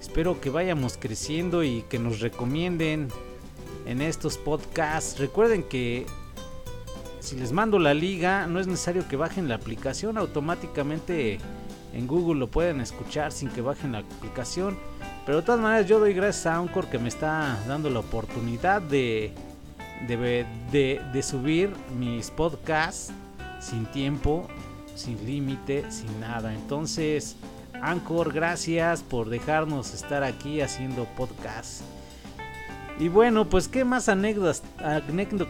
Espero 0.00 0.40
que 0.40 0.50
vayamos 0.50 0.98
creciendo 0.98 1.64
y 1.64 1.82
que 1.88 1.98
nos 1.98 2.20
recomienden 2.20 3.08
en 3.86 4.00
estos 4.00 4.36
podcasts. 4.36 5.18
Recuerden 5.18 5.62
que 5.62 6.06
si 7.24 7.36
les 7.36 7.52
mando 7.52 7.78
la 7.78 7.94
liga, 7.94 8.46
no 8.46 8.60
es 8.60 8.66
necesario 8.66 9.08
que 9.08 9.16
bajen 9.16 9.48
la 9.48 9.54
aplicación, 9.54 10.18
automáticamente 10.18 11.38
en 11.94 12.06
Google 12.06 12.38
lo 12.38 12.48
pueden 12.50 12.80
escuchar 12.80 13.32
sin 13.32 13.48
que 13.48 13.60
bajen 13.62 13.92
la 13.92 13.98
aplicación. 13.98 14.76
Pero 15.24 15.38
de 15.38 15.44
todas 15.46 15.60
maneras 15.60 15.88
yo 15.88 15.98
doy 15.98 16.12
gracias 16.12 16.46
a 16.46 16.56
Anchor 16.56 16.86
que 16.88 16.98
me 16.98 17.08
está 17.08 17.58
dando 17.66 17.88
la 17.88 18.00
oportunidad 18.00 18.82
de, 18.82 19.32
de, 20.06 20.44
de- 20.70 21.22
subir 21.22 21.70
mis 21.98 22.30
podcasts 22.30 23.10
sin 23.60 23.86
tiempo, 23.86 24.46
sin 24.94 25.24
límite, 25.24 25.90
sin 25.90 26.20
nada. 26.20 26.52
Entonces, 26.52 27.36
Anchor, 27.80 28.32
gracias 28.34 29.02
por 29.02 29.30
dejarnos 29.30 29.94
estar 29.94 30.22
aquí 30.24 30.60
haciendo 30.60 31.04
podcast. 31.16 31.80
Y 32.98 33.08
bueno, 33.08 33.48
pues 33.48 33.66
qué 33.66 33.84
más 33.84 34.08
anécdotas, 34.08 34.62
anécdo- 34.78 35.48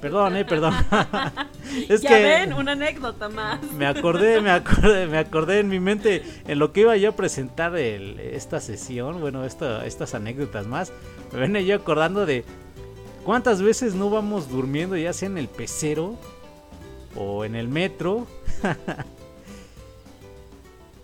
perdón, 0.00 0.36
eh, 0.36 0.44
perdón. 0.44 0.72
es 1.88 2.02
ya 2.02 2.08
que 2.10 2.22
ven, 2.22 2.52
una 2.52 2.72
anécdota 2.72 3.28
más. 3.28 3.60
me 3.72 3.86
acordé, 3.86 4.40
me 4.40 4.50
acordé, 4.50 5.06
me 5.08 5.18
acordé 5.18 5.58
en 5.58 5.68
mi 5.68 5.80
mente 5.80 6.22
en 6.46 6.58
lo 6.60 6.72
que 6.72 6.82
iba 6.82 6.96
yo 6.96 7.10
a 7.10 7.16
presentar 7.16 7.74
el- 7.76 8.20
esta 8.20 8.60
sesión, 8.60 9.20
bueno, 9.20 9.44
esta- 9.44 9.84
estas 9.86 10.14
anécdotas 10.14 10.66
más. 10.68 10.92
Me 11.32 11.40
venía 11.40 11.62
yo 11.62 11.74
acordando 11.74 12.26
de 12.26 12.44
cuántas 13.24 13.60
veces 13.60 13.94
no 13.94 14.08
vamos 14.08 14.48
durmiendo 14.48 14.96
ya 14.96 15.12
sea 15.12 15.26
en 15.28 15.36
el 15.38 15.48
pecero 15.48 16.16
o 17.16 17.44
en 17.44 17.56
el 17.56 17.66
metro. 17.68 18.26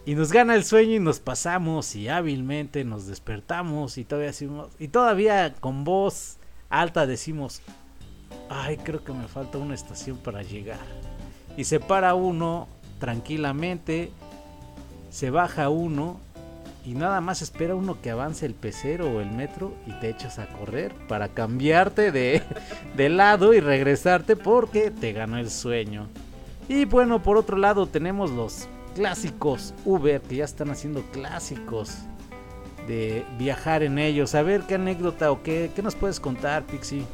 y 0.06 0.14
nos 0.14 0.32
gana 0.32 0.54
el 0.54 0.64
sueño 0.64 0.94
y 0.94 1.00
nos 1.00 1.20
pasamos 1.20 1.94
y 1.94 2.08
hábilmente 2.08 2.84
nos 2.84 3.06
despertamos 3.06 3.98
y 3.98 4.04
todavía 4.04 4.28
decimos, 4.28 4.68
y 4.78 4.88
todavía 4.88 5.54
con 5.60 5.84
voz 5.84 6.38
alta 6.70 7.06
decimos, 7.06 7.60
ay, 8.48 8.78
creo 8.78 9.04
que 9.04 9.12
me 9.12 9.28
falta 9.28 9.58
una 9.58 9.74
estación 9.74 10.16
para 10.16 10.42
llegar 10.42 10.78
y 11.56 11.64
se 11.64 11.80
para 11.80 12.14
uno 12.14 12.68
tranquilamente, 12.98 14.10
se 15.10 15.30
baja 15.30 15.68
uno 15.68 16.18
y 16.84 16.94
nada 16.94 17.20
más 17.20 17.42
espera 17.42 17.74
uno 17.74 18.00
que 18.00 18.10
avance 18.10 18.46
el 18.46 18.54
pecero 18.54 19.10
o 19.10 19.20
el 19.20 19.30
metro 19.30 19.74
y 19.86 19.92
te 20.00 20.08
echas 20.08 20.38
a 20.38 20.46
correr 20.46 20.94
para 21.08 21.28
cambiarte 21.28 22.10
de, 22.10 22.42
de 22.96 23.08
lado 23.10 23.52
y 23.52 23.60
regresarte 23.60 24.34
porque 24.34 24.90
te 24.90 25.12
ganó 25.12 25.36
el 25.36 25.50
sueño. 25.50 26.06
Y 26.68 26.86
bueno, 26.86 27.22
por 27.22 27.36
otro 27.36 27.58
lado 27.58 27.86
tenemos 27.86 28.30
los 28.30 28.68
clásicos 28.94 29.74
Uber 29.84 30.20
que 30.20 30.36
ya 30.36 30.44
están 30.44 30.70
haciendo 30.70 31.02
clásicos 31.12 31.98
de 32.86 33.24
viajar 33.38 33.82
en 33.82 33.98
ellos. 33.98 34.34
A 34.34 34.42
ver 34.42 34.62
qué 34.62 34.74
anécdota 34.74 35.30
o 35.30 35.42
qué, 35.42 35.70
qué 35.74 35.82
nos 35.82 35.94
puedes 35.94 36.20
contar, 36.20 36.64
Pixie. 36.66 37.04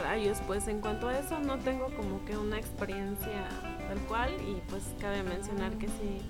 Rayos, 0.00 0.38
pues 0.46 0.66
en 0.68 0.80
cuanto 0.80 1.08
a 1.08 1.18
eso 1.18 1.38
no 1.38 1.58
tengo 1.58 1.86
como 1.96 2.24
que 2.24 2.36
una 2.36 2.58
experiencia 2.58 3.48
tal 3.88 3.98
cual 4.08 4.30
y 4.46 4.60
pues 4.68 4.82
cabe 5.00 5.22
mencionar 5.22 5.72
que 5.78 5.86
sí 5.86 6.20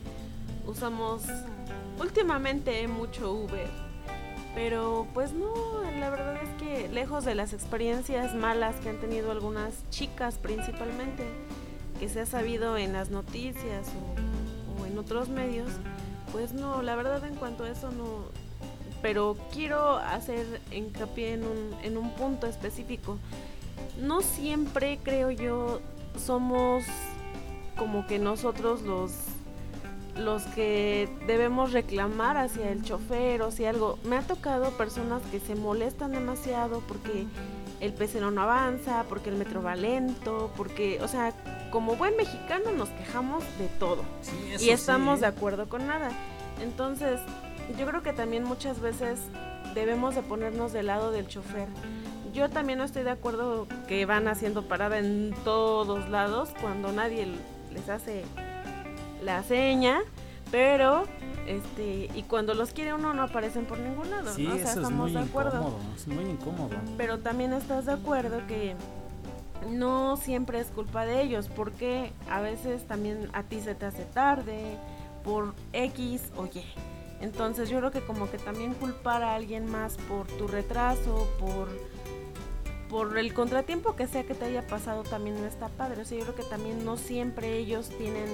usamos 0.66 1.24
últimamente 1.98 2.86
mucho 2.88 3.32
Uber. 3.32 3.68
Pero 4.54 5.06
pues 5.12 5.32
no, 5.32 5.52
la 5.98 6.10
verdad 6.10 6.36
es 6.42 6.48
que 6.62 6.88
lejos 6.88 7.24
de 7.24 7.34
las 7.34 7.52
experiencias 7.52 8.34
malas 8.34 8.76
que 8.76 8.88
han 8.88 8.98
tenido 8.98 9.30
algunas 9.30 9.88
chicas 9.90 10.38
principalmente, 10.38 11.24
que 11.98 12.08
se 12.08 12.20
ha 12.20 12.26
sabido 12.26 12.76
en 12.76 12.92
las 12.92 13.10
noticias 13.10 13.86
o, 14.78 14.82
o 14.82 14.86
en 14.86 14.98
otros 14.98 15.28
medios, 15.28 15.68
pues 16.32 16.52
no, 16.52 16.82
la 16.82 16.96
verdad 16.96 17.24
en 17.24 17.34
cuanto 17.34 17.64
a 17.64 17.70
eso 17.70 17.90
no. 17.90 18.24
Pero 19.02 19.36
quiero 19.52 19.96
hacer 19.96 20.60
hincapié 20.72 21.34
en 21.34 21.44
un, 21.44 21.74
en 21.82 21.96
un 21.96 22.10
punto 22.12 22.46
específico. 22.46 23.18
No 24.00 24.22
siempre, 24.22 24.98
creo 25.02 25.30
yo, 25.30 25.80
somos 26.18 26.84
como 27.76 28.06
que 28.06 28.18
nosotros 28.18 28.82
los 28.82 29.12
los 30.16 30.44
que 30.44 31.08
debemos 31.26 31.72
reclamar 31.72 32.38
hacia 32.38 32.70
el 32.70 32.82
chofer 32.82 33.42
o 33.42 33.50
si 33.50 33.66
algo. 33.66 33.98
Me 34.04 34.16
ha 34.16 34.22
tocado 34.22 34.70
personas 34.72 35.22
que 35.30 35.40
se 35.40 35.54
molestan 35.54 36.12
demasiado 36.12 36.80
porque 36.88 37.26
el 37.80 37.92
pecero 37.92 38.30
no 38.30 38.42
avanza, 38.42 39.04
porque 39.08 39.28
el 39.28 39.36
metro 39.36 39.62
va 39.62 39.76
lento, 39.76 40.50
porque, 40.56 41.00
o 41.02 41.08
sea, 41.08 41.34
como 41.76 41.94
buen 41.94 42.16
mexicano 42.16 42.72
nos 42.72 42.88
quejamos 42.88 43.44
de 43.58 43.68
todo 43.78 44.02
y 44.58 44.70
estamos 44.70 45.20
de 45.20 45.26
acuerdo 45.26 45.68
con 45.68 45.86
nada. 45.86 46.08
Entonces, 46.62 47.20
yo 47.78 47.84
creo 47.84 48.02
que 48.02 48.14
también 48.14 48.44
muchas 48.44 48.80
veces 48.80 49.18
debemos 49.74 50.14
de 50.14 50.22
ponernos 50.22 50.72
del 50.72 50.86
lado 50.86 51.10
del 51.10 51.28
chofer. 51.28 51.68
Yo 52.32 52.48
también 52.48 52.78
no 52.78 52.84
estoy 52.86 53.02
de 53.02 53.10
acuerdo 53.10 53.66
que 53.88 54.06
van 54.06 54.26
haciendo 54.26 54.62
parada 54.66 54.98
en 54.98 55.34
todos 55.44 56.08
lados 56.08 56.48
cuando 56.62 56.92
nadie 56.92 57.28
les 57.70 57.90
hace 57.90 58.24
la 59.22 59.42
seña, 59.42 59.98
pero 60.50 61.04
este 61.46 62.08
y 62.14 62.22
cuando 62.22 62.54
los 62.54 62.70
quiere 62.70 62.94
uno 62.94 63.12
no 63.12 63.22
aparecen 63.22 63.66
por 63.66 63.78
ningún 63.78 64.08
lado, 64.10 64.32
Sí, 64.34 64.44
¿no? 64.44 64.54
O 64.54 64.56
sea, 64.56 64.62
eso 64.62 64.70
es 64.70 64.76
estamos 64.86 64.92
muy 64.92 65.12
de 65.12 65.18
acuerdo. 65.18 65.58
incómodo, 65.58 65.78
es 65.94 66.08
muy 66.08 66.24
incómodo. 66.24 66.70
Pero 66.96 67.18
también 67.18 67.52
estás 67.52 67.84
de 67.84 67.92
acuerdo 67.92 68.46
que 68.46 68.74
no 69.70 70.16
siempre 70.16 70.60
es 70.60 70.68
culpa 70.68 71.04
de 71.04 71.22
ellos, 71.22 71.48
porque 71.54 72.12
a 72.30 72.40
veces 72.40 72.86
también 72.86 73.28
a 73.32 73.42
ti 73.42 73.60
se 73.60 73.74
te 73.74 73.86
hace 73.86 74.04
tarde 74.04 74.76
por 75.24 75.54
X 75.72 76.22
o 76.36 76.46
Y. 76.46 76.62
Entonces 77.20 77.68
yo 77.70 77.78
creo 77.78 77.90
que 77.90 78.00
como 78.00 78.30
que 78.30 78.38
también 78.38 78.74
culpar 78.74 79.22
a 79.22 79.34
alguien 79.34 79.70
más 79.70 79.96
por 80.08 80.26
tu 80.26 80.46
retraso, 80.46 81.28
por 81.40 81.68
por 82.88 83.18
el 83.18 83.34
contratiempo 83.34 83.96
que 83.96 84.06
sea 84.06 84.22
que 84.22 84.34
te 84.34 84.44
haya 84.44 84.64
pasado 84.64 85.02
también 85.02 85.40
no 85.40 85.46
está 85.48 85.66
padre. 85.68 86.02
O 86.02 86.04
sea, 86.04 86.18
yo 86.18 86.22
creo 86.24 86.36
que 86.36 86.44
también 86.44 86.84
no 86.84 86.96
siempre 86.96 87.58
ellos 87.58 87.88
tienen 87.88 88.28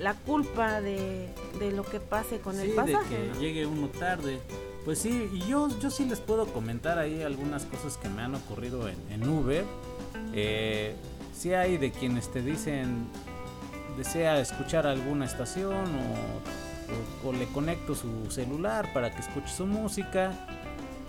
la 0.00 0.14
culpa 0.14 0.80
de, 0.80 1.28
de 1.58 1.72
lo 1.72 1.82
que 1.84 2.00
pase 2.00 2.38
con 2.38 2.58
el 2.58 2.70
Sí, 2.70 2.72
pasaje. 2.74 3.18
de 3.18 3.26
que 3.26 3.34
¿no? 3.34 3.40
llegue 3.40 3.66
uno 3.66 3.88
tarde. 3.88 4.38
Pues 4.86 5.00
sí, 5.00 5.28
y 5.30 5.40
yo, 5.46 5.68
yo 5.78 5.90
sí 5.90 6.06
les 6.06 6.20
puedo 6.20 6.46
comentar 6.46 6.98
ahí 6.98 7.20
algunas 7.22 7.66
cosas 7.66 7.98
que 7.98 8.08
me 8.08 8.22
han 8.22 8.34
ocurrido 8.34 8.88
en, 8.88 8.96
en 9.10 9.28
Uber. 9.28 9.66
Eh, 10.32 10.94
sí 11.34 11.52
hay 11.52 11.76
de 11.78 11.90
quienes 11.90 12.30
te 12.30 12.42
dicen, 12.42 13.06
desea 13.96 14.40
escuchar 14.40 14.86
alguna 14.86 15.24
estación 15.24 15.86
o 17.24 17.32
le 17.32 17.46
conecto 17.46 17.94
su 17.94 18.30
celular 18.30 18.92
para 18.92 19.10
que 19.10 19.20
escuche 19.20 19.48
su 19.48 19.66
música. 19.66 20.32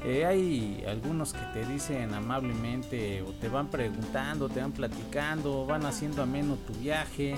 Eh, 0.03 0.25
hay 0.25 0.83
algunos 0.87 1.33
que 1.33 1.41
te 1.53 1.65
dicen 1.65 2.13
amablemente 2.13 3.21
o 3.21 3.31
te 3.33 3.49
van 3.49 3.67
preguntando, 3.67 4.47
te 4.47 4.61
van 4.61 4.71
platicando, 4.71 5.65
van 5.65 5.85
haciendo 5.85 6.21
ameno 6.21 6.55
tu 6.55 6.73
viaje. 6.73 7.35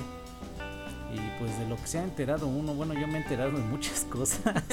Y 1.14 1.40
pues 1.40 1.58
de 1.60 1.68
lo 1.68 1.76
que 1.76 1.88
se 1.88 2.00
ha 2.00 2.04
enterado 2.04 2.48
uno, 2.48 2.74
bueno, 2.74 2.94
yo 2.94 3.06
me 3.08 3.16
he 3.16 3.22
enterado 3.22 3.52
de 3.52 3.64
muchas 3.64 4.06
cosas 4.10 4.64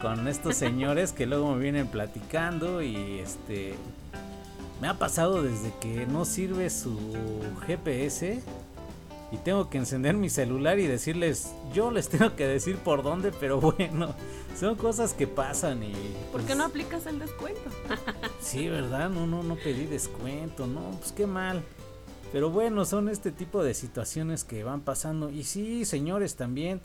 con 0.00 0.26
estos 0.26 0.56
señores 0.56 1.12
que 1.12 1.26
luego 1.26 1.54
me 1.54 1.60
vienen 1.60 1.88
platicando 1.88 2.80
y 2.82 3.18
este 3.18 3.74
me 4.80 4.88
ha 4.88 4.94
pasado 4.94 5.42
desde 5.42 5.72
que 5.80 6.06
no 6.06 6.24
sirve 6.24 6.70
su 6.70 6.98
GPS 7.66 8.42
y 9.32 9.36
tengo 9.38 9.68
que 9.68 9.78
encender 9.78 10.16
mi 10.16 10.30
celular 10.30 10.78
y 10.78 10.86
decirles, 10.86 11.52
yo 11.72 11.90
les 11.90 12.08
tengo 12.10 12.36
que 12.36 12.46
decir 12.46 12.76
por 12.76 13.02
dónde, 13.02 13.32
pero 13.32 13.60
bueno, 13.60 14.14
son 14.58 14.76
cosas 14.76 15.12
que 15.12 15.26
pasan 15.26 15.82
y 15.82 15.92
¿Por 16.32 16.42
qué 16.42 16.48
pues, 16.48 16.58
no 16.58 16.64
aplicas 16.64 17.06
el 17.06 17.18
descuento? 17.18 17.60
Sí, 18.40 18.68
¿verdad? 18.68 19.10
No, 19.10 19.26
no, 19.26 19.42
no 19.42 19.56
pedí 19.56 19.86
descuento, 19.86 20.66
no, 20.66 20.92
pues 21.00 21.12
qué 21.12 21.26
mal. 21.26 21.64
Pero 22.32 22.50
bueno, 22.50 22.84
son 22.84 23.08
este 23.08 23.32
tipo 23.32 23.62
de 23.64 23.74
situaciones 23.74 24.44
que 24.44 24.62
van 24.62 24.82
pasando. 24.82 25.30
Y 25.30 25.44
sí, 25.44 25.84
señores, 25.84 26.36
también. 26.36 26.80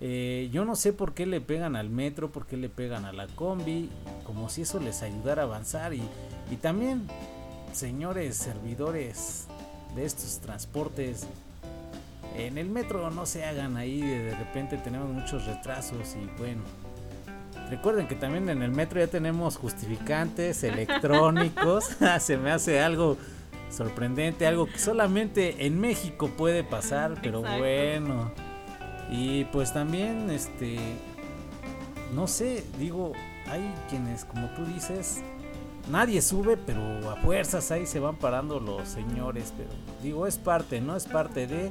Eh, 0.00 0.48
yo 0.52 0.64
no 0.64 0.76
sé 0.76 0.92
por 0.92 1.12
qué 1.12 1.26
le 1.26 1.40
pegan 1.40 1.74
al 1.74 1.90
metro, 1.90 2.30
por 2.30 2.46
qué 2.46 2.56
le 2.56 2.68
pegan 2.68 3.04
a 3.04 3.12
la 3.12 3.26
combi, 3.26 3.90
como 4.24 4.48
si 4.48 4.62
eso 4.62 4.78
les 4.78 5.02
ayudara 5.02 5.42
a 5.42 5.44
avanzar. 5.46 5.92
Y, 5.94 6.02
y 6.50 6.56
también, 6.56 7.06
señores 7.72 8.36
servidores 8.36 9.46
de 9.96 10.04
estos 10.04 10.38
transportes, 10.38 11.26
en 12.36 12.56
el 12.56 12.68
metro 12.68 13.10
no 13.10 13.26
se 13.26 13.44
hagan 13.44 13.76
ahí, 13.76 14.00
de, 14.00 14.34
repente 14.36 14.76
tenemos 14.78 15.08
muchos 15.10 15.44
retrasos 15.46 16.14
y 16.14 16.26
bueno. 16.38 16.62
Recuerden 17.68 18.06
que 18.06 18.14
también 18.14 18.48
en 18.48 18.62
el 18.62 18.70
metro 18.70 19.00
ya 19.00 19.08
tenemos 19.08 19.56
justificantes 19.56 20.62
electrónicos. 20.62 21.84
se 22.20 22.38
me 22.38 22.50
hace 22.50 22.80
algo 22.80 23.18
sorprendente, 23.70 24.46
algo 24.46 24.66
que 24.66 24.78
solamente 24.78 25.66
en 25.66 25.78
México 25.78 26.30
puede 26.36 26.64
pasar, 26.64 27.16
pero 27.20 27.40
Exacto. 27.40 27.58
bueno. 27.58 28.47
Y 29.10 29.44
pues 29.46 29.72
también, 29.72 30.30
este, 30.30 30.78
no 32.14 32.26
sé, 32.26 32.64
digo, 32.78 33.12
hay 33.50 33.74
quienes, 33.88 34.24
como 34.24 34.48
tú 34.50 34.64
dices, 34.64 35.22
nadie 35.90 36.20
sube, 36.22 36.56
pero 36.56 37.10
a 37.10 37.16
fuerzas 37.16 37.70
ahí 37.70 37.86
se 37.86 38.00
van 38.00 38.16
parando 38.16 38.60
los 38.60 38.88
señores. 38.88 39.52
Pero 39.56 39.70
digo, 40.02 40.26
es 40.26 40.38
parte, 40.38 40.80
¿no? 40.80 40.96
Es 40.96 41.06
parte 41.06 41.46
de. 41.46 41.70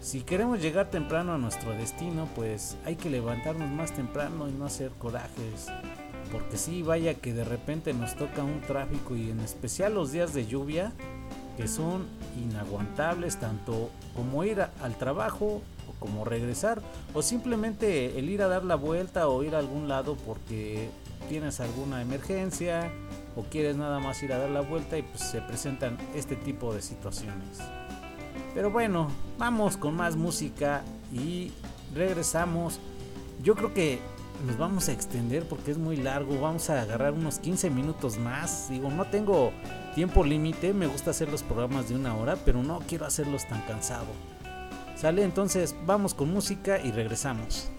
Si 0.00 0.22
queremos 0.22 0.62
llegar 0.62 0.90
temprano 0.90 1.34
a 1.34 1.38
nuestro 1.38 1.72
destino, 1.72 2.26
pues 2.34 2.78
hay 2.86 2.96
que 2.96 3.10
levantarnos 3.10 3.68
más 3.68 3.92
temprano 3.92 4.48
y 4.48 4.52
no 4.52 4.64
hacer 4.64 4.92
corajes. 4.92 5.66
Porque 6.32 6.56
sí, 6.56 6.82
vaya 6.82 7.14
que 7.14 7.34
de 7.34 7.44
repente 7.44 7.92
nos 7.92 8.16
toca 8.16 8.42
un 8.42 8.62
tráfico 8.62 9.14
y 9.14 9.30
en 9.30 9.40
especial 9.40 9.94
los 9.94 10.12
días 10.12 10.32
de 10.32 10.46
lluvia, 10.46 10.92
que 11.58 11.68
son 11.68 12.06
inaguantables 12.42 13.38
tanto 13.38 13.90
como 14.14 14.42
ir 14.44 14.62
al 14.62 14.96
trabajo 14.96 15.60
como 16.00 16.24
regresar 16.24 16.82
o 17.14 17.22
simplemente 17.22 18.18
el 18.18 18.28
ir 18.28 18.42
a 18.42 18.48
dar 18.48 18.64
la 18.64 18.74
vuelta 18.74 19.28
o 19.28 19.44
ir 19.44 19.54
a 19.54 19.58
algún 19.58 19.86
lado 19.86 20.16
porque 20.26 20.88
tienes 21.28 21.60
alguna 21.60 22.02
emergencia 22.02 22.90
o 23.36 23.44
quieres 23.44 23.76
nada 23.76 24.00
más 24.00 24.20
ir 24.24 24.32
a 24.32 24.38
dar 24.38 24.50
la 24.50 24.62
vuelta 24.62 24.98
y 24.98 25.02
pues 25.02 25.20
se 25.22 25.40
presentan 25.42 25.96
este 26.16 26.34
tipo 26.34 26.74
de 26.74 26.82
situaciones. 26.82 27.60
Pero 28.54 28.70
bueno, 28.70 29.08
vamos 29.38 29.76
con 29.76 29.94
más 29.94 30.16
música 30.16 30.82
y 31.12 31.52
regresamos. 31.94 32.80
Yo 33.42 33.54
creo 33.54 33.72
que 33.72 34.00
nos 34.46 34.58
vamos 34.58 34.88
a 34.88 34.92
extender 34.92 35.46
porque 35.46 35.70
es 35.70 35.78
muy 35.78 35.96
largo. 35.96 36.40
Vamos 36.40 36.68
a 36.70 36.82
agarrar 36.82 37.12
unos 37.12 37.38
15 37.38 37.70
minutos 37.70 38.18
más. 38.18 38.68
Digo, 38.68 38.90
no 38.90 39.04
tengo 39.06 39.52
tiempo 39.94 40.24
límite. 40.24 40.72
Me 40.72 40.88
gusta 40.88 41.10
hacer 41.10 41.30
los 41.30 41.42
programas 41.42 41.88
de 41.88 41.94
una 41.94 42.16
hora, 42.16 42.36
pero 42.44 42.62
no 42.62 42.80
quiero 42.88 43.06
hacerlos 43.06 43.46
tan 43.46 43.60
cansado. 43.62 44.06
Sale 45.00 45.24
entonces, 45.24 45.74
vamos 45.86 46.12
con 46.12 46.30
música 46.30 46.78
y 46.78 46.92
regresamos. 46.92 47.70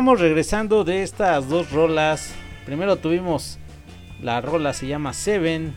Vamos 0.00 0.18
regresando 0.18 0.82
de 0.82 1.02
estas 1.02 1.46
dos 1.50 1.72
rolas. 1.72 2.32
Primero 2.64 2.96
tuvimos 2.96 3.58
la 4.22 4.40
rola 4.40 4.72
se 4.72 4.86
llama 4.86 5.12
Seven 5.12 5.74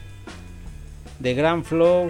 de 1.20 1.34
Gran 1.34 1.66
Flow, 1.66 2.10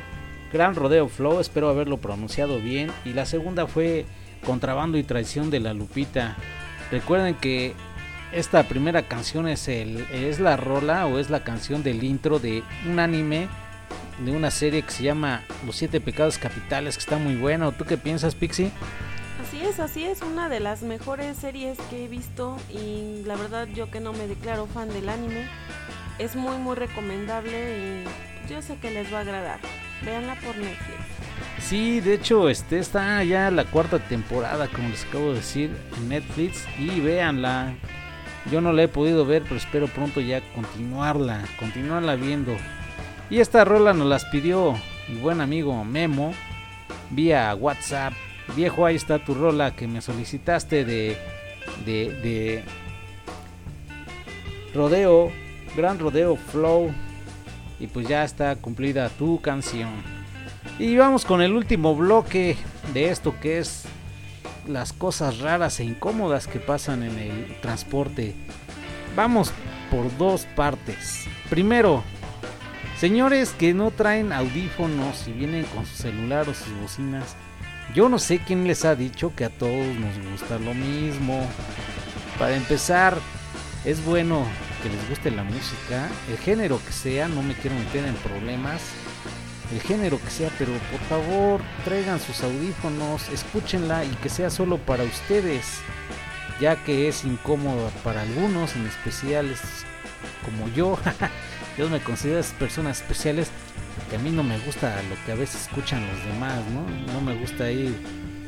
Gran 0.53 0.75
Rodeo 0.75 1.07
Flow, 1.07 1.39
espero 1.39 1.69
haberlo 1.69 1.97
pronunciado 1.97 2.59
bien. 2.59 2.91
Y 3.03 3.13
la 3.13 3.25
segunda 3.25 3.65
fue 3.65 4.05
Contrabando 4.45 4.99
y 4.99 5.03
Traición 5.03 5.49
de 5.49 5.59
la 5.59 5.73
Lupita. 5.73 6.37
Recuerden 6.91 7.33
que 7.33 7.73
esta 8.31 8.61
primera 8.61 9.07
canción 9.07 9.47
es, 9.47 9.67
el, 9.67 10.05
es 10.11 10.39
la 10.39 10.55
rola 10.55 11.07
o 11.07 11.17
es 11.17 11.31
la 11.31 11.43
canción 11.43 11.81
del 11.81 12.03
intro 12.03 12.37
de 12.37 12.61
un 12.87 12.99
anime 12.99 13.47
de 14.23 14.33
una 14.33 14.51
serie 14.51 14.83
que 14.83 14.91
se 14.91 15.01
llama 15.01 15.41
Los 15.65 15.77
Siete 15.77 15.99
Pecados 15.99 16.37
Capitales, 16.37 16.95
que 16.95 17.01
está 17.01 17.17
muy 17.17 17.37
bueno. 17.37 17.71
¿Tú 17.71 17.85
qué 17.85 17.97
piensas, 17.97 18.35
Pixie? 18.35 18.69
Es, 19.63 19.79
así 19.79 20.03
es, 20.03 20.21
una 20.21 20.49
de 20.49 20.59
las 20.59 20.83
mejores 20.83 21.37
series 21.37 21.77
que 21.89 22.03
he 22.03 22.07
visto 22.09 22.57
y 22.69 23.23
la 23.25 23.37
verdad 23.37 23.65
yo 23.73 23.89
que 23.89 24.01
no 24.01 24.11
me 24.11 24.27
declaro 24.27 24.67
fan 24.67 24.89
del 24.89 25.07
anime, 25.07 25.47
es 26.19 26.35
muy 26.35 26.57
muy 26.57 26.75
recomendable 26.75 28.03
y 28.03 28.49
yo 28.51 28.61
sé 28.61 28.75
que 28.75 28.91
les 28.91 29.11
va 29.11 29.19
a 29.19 29.21
agradar. 29.21 29.59
Véanla 30.03 30.35
por 30.35 30.57
Netflix. 30.57 30.99
Sí, 31.59 32.01
de 32.01 32.15
hecho, 32.15 32.49
este 32.49 32.77
está 32.77 33.23
ya 33.23 33.49
la 33.51 33.63
cuarta 33.63 33.99
temporada, 33.99 34.67
como 34.67 34.89
les 34.89 35.05
acabo 35.05 35.29
de 35.29 35.35
decir, 35.35 35.71
en 35.95 36.09
Netflix. 36.09 36.65
Y 36.77 36.99
véanla. 36.99 37.73
Yo 38.51 38.59
no 38.59 38.73
la 38.73 38.83
he 38.83 38.87
podido 38.89 39.25
ver, 39.25 39.43
pero 39.43 39.55
espero 39.55 39.87
pronto 39.87 40.19
ya 40.19 40.41
continuarla, 40.53 41.45
continuarla 41.57 42.15
viendo. 42.15 42.57
Y 43.29 43.39
esta 43.39 43.63
rola 43.63 43.93
nos 43.93 44.07
las 44.07 44.25
pidió 44.25 44.75
mi 45.07 45.21
buen 45.21 45.39
amigo 45.39 45.85
Memo 45.85 46.33
vía 47.11 47.55
WhatsApp. 47.55 48.13
Viejo, 48.55 48.85
ahí 48.85 48.95
está 48.95 49.19
tu 49.19 49.33
rola 49.33 49.75
que 49.75 49.87
me 49.87 50.01
solicitaste 50.01 50.85
de, 50.85 51.17
de, 51.85 52.11
de 52.21 52.63
Rodeo, 54.73 55.31
Gran 55.75 55.99
Rodeo 55.99 56.35
Flow. 56.35 56.91
Y 57.79 57.87
pues 57.87 58.07
ya 58.07 58.23
está 58.23 58.55
cumplida 58.55 59.09
tu 59.09 59.41
canción. 59.41 59.89
Y 60.79 60.95
vamos 60.97 61.25
con 61.25 61.41
el 61.41 61.53
último 61.53 61.95
bloque 61.95 62.55
de 62.93 63.09
esto 63.09 63.35
que 63.41 63.59
es 63.59 63.85
las 64.67 64.93
cosas 64.93 65.39
raras 65.39 65.79
e 65.79 65.83
incómodas 65.83 66.47
que 66.47 66.59
pasan 66.59 67.03
en 67.03 67.17
el 67.17 67.59
transporte. 67.61 68.33
Vamos 69.15 69.51
por 69.91 70.15
dos 70.17 70.45
partes. 70.55 71.27
Primero, 71.49 72.03
señores 72.97 73.51
que 73.51 73.73
no 73.73 73.91
traen 73.91 74.31
audífonos 74.31 75.27
y 75.27 75.31
vienen 75.31 75.65
con 75.65 75.85
su 75.85 75.95
celular 75.95 76.47
o 76.49 76.53
sus 76.53 76.73
bocinas. 76.81 77.35
Yo 77.93 78.09
no 78.09 78.19
sé 78.19 78.39
quién 78.39 78.67
les 78.67 78.85
ha 78.85 78.95
dicho 78.95 79.33
que 79.35 79.45
a 79.45 79.49
todos 79.49 79.85
nos 79.95 80.31
gusta 80.31 80.57
lo 80.59 80.73
mismo. 80.73 81.47
Para 82.39 82.55
empezar, 82.55 83.17
es 83.85 84.03
bueno 84.03 84.45
que 84.81 84.89
les 84.89 85.09
guste 85.09 85.31
la 85.31 85.43
música, 85.43 86.09
el 86.29 86.37
género 86.37 86.79
que 86.85 86.91
sea, 86.91 87.27
no 87.27 87.41
me 87.41 87.53
quiero 87.53 87.75
meter 87.77 88.05
en 88.05 88.15
problemas, 88.15 88.81
el 89.71 89.81
género 89.81 90.19
que 90.21 90.29
sea, 90.29 90.49
pero 90.57 90.71
por 90.91 90.99
favor 91.07 91.61
traigan 91.85 92.19
sus 92.19 92.43
audífonos, 92.43 93.29
escúchenla 93.29 94.03
y 94.03 94.09
que 94.21 94.29
sea 94.29 94.49
solo 94.49 94.77
para 94.77 95.03
ustedes, 95.03 95.79
ya 96.59 96.75
que 96.83 97.07
es 97.07 97.23
incómodo 97.23 97.89
para 98.03 98.21
algunos, 98.21 98.75
en 98.75 98.85
especial 98.85 99.51
es 99.51 99.61
como 100.43 100.67
yo, 100.73 100.97
yo 101.77 101.89
me 101.89 102.01
considero 102.01 102.41
personas 102.59 103.01
especiales, 103.01 103.49
que 104.09 104.15
a 104.15 104.19
mí 104.19 104.29
no 104.29 104.43
me 104.43 104.57
gusta 104.59 104.95
lo 105.09 105.15
que 105.25 105.31
a 105.31 105.35
veces 105.35 105.63
escuchan 105.67 106.05
los 106.07 106.25
demás, 106.25 106.59
¿no? 106.73 107.13
No 107.13 107.21
me 107.21 107.35
gusta 107.35 107.71
ir 107.71 107.95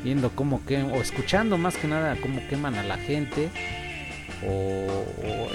viendo 0.04 0.30
cómo 0.30 0.64
queman, 0.64 0.92
o 0.92 1.00
escuchando 1.00 1.58
más 1.58 1.76
que 1.76 1.88
nada 1.88 2.16
cómo 2.22 2.40
queman 2.48 2.74
a 2.76 2.82
la 2.84 2.96
gente, 2.98 3.48
o, 4.46 5.04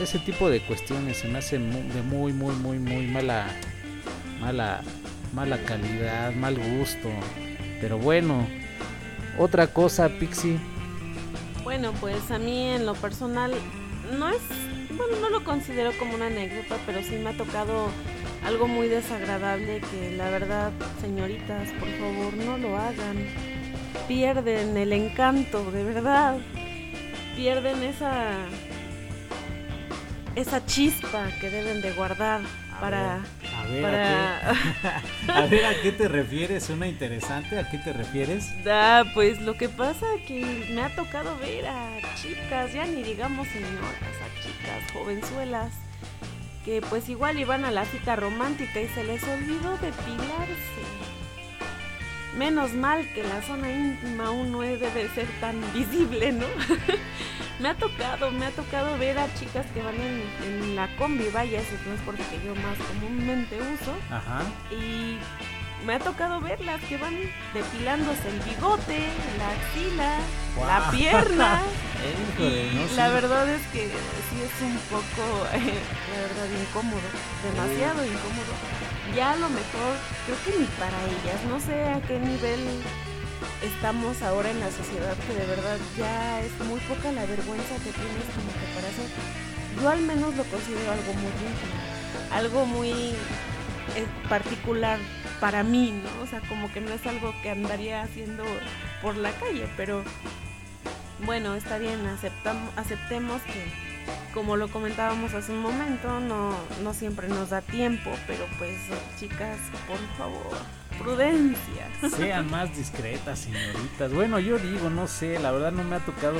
ese 0.01 0.19
tipo 0.19 0.49
de 0.49 0.59
cuestiones 0.61 1.17
se 1.17 1.27
me 1.27 1.39
hace 1.39 1.59
mu- 1.59 1.93
de 1.93 2.01
muy, 2.01 2.33
muy, 2.33 2.55
muy, 2.55 2.79
muy 2.79 3.07
mala, 3.07 3.47
mala, 4.41 4.81
mala 5.33 5.57
calidad, 5.63 6.33
mal 6.33 6.57
gusto. 6.57 7.09
Pero 7.79 7.97
bueno, 7.97 8.47
otra 9.37 9.67
cosa, 9.67 10.09
Pixie. 10.09 10.57
Bueno, 11.63 11.93
pues 11.99 12.31
a 12.31 12.39
mí 12.39 12.69
en 12.69 12.85
lo 12.85 12.95
personal 12.95 13.53
no 14.17 14.29
es, 14.29 14.41
bueno, 14.97 15.17
no 15.21 15.29
lo 15.29 15.43
considero 15.43 15.91
como 15.97 16.15
una 16.15 16.25
anécdota, 16.27 16.77
pero 16.85 17.01
sí 17.03 17.15
me 17.23 17.29
ha 17.29 17.37
tocado 17.37 17.87
algo 18.43 18.67
muy 18.67 18.87
desagradable 18.87 19.81
que 19.91 20.11
la 20.15 20.29
verdad, 20.29 20.71
señoritas, 20.99 21.69
por 21.79 21.89
favor, 21.89 22.33
no 22.33 22.57
lo 22.57 22.77
hagan. 22.77 23.27
Pierden 24.07 24.77
el 24.77 24.93
encanto, 24.93 25.71
de 25.71 25.83
verdad. 25.83 26.37
Pierden 27.35 27.83
esa 27.83 28.35
esa 30.35 30.65
chispa 30.65 31.27
que 31.39 31.49
deben 31.49 31.81
de 31.81 31.91
guardar 31.91 32.41
para 32.79 33.15
A 33.15 33.67
ver, 33.67 33.81
para 33.81 34.49
¿a, 34.49 34.53
qué, 34.53 35.31
a 35.31 35.45
ver, 35.45 35.65
¿a 35.65 35.81
qué 35.81 35.91
te 35.91 36.07
refieres? 36.07 36.63
Suena 36.63 36.87
interesante, 36.87 37.59
¿a 37.59 37.69
qué 37.69 37.77
te 37.77 37.93
refieres? 37.93 38.49
Ah, 38.65 39.03
pues 39.13 39.39
lo 39.41 39.55
que 39.55 39.69
pasa 39.69 40.05
que 40.27 40.67
me 40.73 40.81
ha 40.81 40.95
tocado 40.95 41.37
ver 41.37 41.67
a 41.67 41.97
chicas, 42.15 42.73
ya 42.73 42.85
ni 42.85 43.03
digamos 43.03 43.47
señoras, 43.49 44.01
a 44.01 44.41
chicas 44.41 44.91
jovenzuelas, 44.93 45.73
que 46.65 46.81
pues 46.81 47.09
igual 47.09 47.39
iban 47.39 47.65
a 47.65 47.71
la 47.71 47.85
cita 47.85 48.15
romántica 48.15 48.81
y 48.81 48.87
se 48.89 49.03
les 49.03 49.23
olvidó 49.23 49.77
depilarse. 49.77 50.81
Menos 52.37 52.71
mal 52.73 53.11
que 53.13 53.23
la 53.23 53.41
zona 53.41 53.71
íntima 53.71 54.27
aún 54.27 54.51
no 54.51 54.61
debe 54.61 55.09
ser 55.09 55.27
tan 55.41 55.59
visible, 55.73 56.31
¿no? 56.31 56.45
me 57.59 57.69
ha 57.69 57.75
tocado, 57.75 58.31
me 58.31 58.45
ha 58.45 58.51
tocado 58.51 58.97
ver 58.97 59.19
a 59.19 59.33
chicas 59.33 59.65
que 59.73 59.81
van 59.81 59.95
en, 59.95 60.23
en 60.43 60.75
la 60.75 60.95
combi, 60.95 61.27
vaya, 61.29 61.59
ese 61.59 61.75
transporte 61.77 62.23
que 62.31 62.45
yo 62.45 62.55
más 62.55 62.77
comúnmente 62.77 63.57
uso. 63.57 63.93
Ajá. 64.09 64.43
Y 64.71 65.17
me 65.85 65.95
ha 65.95 65.99
tocado 65.99 66.39
verlas 66.41 66.81
que 66.87 66.97
van 66.97 67.15
depilándose 67.53 68.29
el 68.29 68.39
bigote, 68.41 69.07
la 69.37 69.49
axila, 69.49 70.17
la 70.67 70.91
pierna. 70.91 71.61
La 72.95 73.09
verdad 73.09 73.47
es 73.47 73.61
que 73.67 73.85
sí 73.85 74.41
es 74.41 74.61
un 74.63 74.75
poco, 74.89 75.45
eh, 75.53 75.77
la 76.09 76.21
verdad, 76.21 76.59
incómodo, 76.59 76.99
demasiado 77.43 78.03
incómodo. 78.03 78.53
Ya 79.15 79.33
a 79.33 79.35
lo 79.35 79.47
mejor, 79.49 79.93
creo 80.25 80.37
que 80.43 80.61
ni 80.61 80.65
para 80.81 80.97
ellas, 81.05 81.45
no 81.47 81.59
sé 81.59 81.83
a 81.83 82.01
qué 82.01 82.17
nivel 82.17 82.59
estamos 83.61 84.19
ahora 84.23 84.49
en 84.49 84.59
la 84.59 84.71
sociedad, 84.71 85.15
que 85.27 85.33
de 85.35 85.45
verdad 85.45 85.77
ya 85.95 86.41
es 86.41 86.51
muy 86.65 86.79
poca 86.81 87.11
la 87.11 87.25
vergüenza 87.27 87.75
que 87.75 87.91
tienes 87.93 88.25
como 88.33 88.49
que 88.49 88.65
para 88.73 88.87
hacer. 88.89 89.09
Yo 89.79 89.89
al 89.89 90.01
menos 90.01 90.35
lo 90.35 90.43
considero 90.45 90.91
algo 90.91 91.13
muy 91.13 91.31
íntimo, 91.37 91.77
algo 92.31 92.65
muy 92.65 92.89
eh, 93.95 94.07
particular 94.27 94.97
para 95.41 95.63
mí, 95.63 95.91
¿no? 95.91 96.23
O 96.23 96.27
sea, 96.27 96.39
como 96.47 96.71
que 96.71 96.79
no 96.79 96.91
es 96.93 97.05
algo 97.05 97.33
que 97.43 97.49
andaría 97.49 98.01
haciendo 98.03 98.45
por 99.01 99.17
la 99.17 99.31
calle, 99.31 99.67
pero 99.75 100.03
bueno, 101.25 101.55
está 101.55 101.77
bien, 101.79 101.99
aceptam- 102.05 102.69
aceptemos 102.77 103.41
que, 103.41 103.65
como 104.33 104.55
lo 104.55 104.69
comentábamos 104.69 105.33
hace 105.33 105.51
un 105.51 105.59
momento, 105.59 106.19
no, 106.21 106.55
no 106.83 106.93
siempre 106.93 107.27
nos 107.27 107.49
da 107.49 107.61
tiempo, 107.61 108.11
pero 108.27 108.45
pues, 108.57 108.77
chicas, 109.19 109.57
por 109.87 109.97
favor, 110.17 110.57
prudencia. 110.97 111.87
Sean 112.15 112.49
más 112.49 112.75
discretas, 112.77 113.39
señoritas. 113.39 114.13
Bueno, 114.13 114.39
yo 114.39 114.57
digo, 114.57 114.89
no 114.89 115.07
sé, 115.07 115.37
la 115.39 115.51
verdad 115.51 115.71
no 115.71 115.83
me 115.83 115.95
ha 115.97 115.99
tocado 115.99 116.37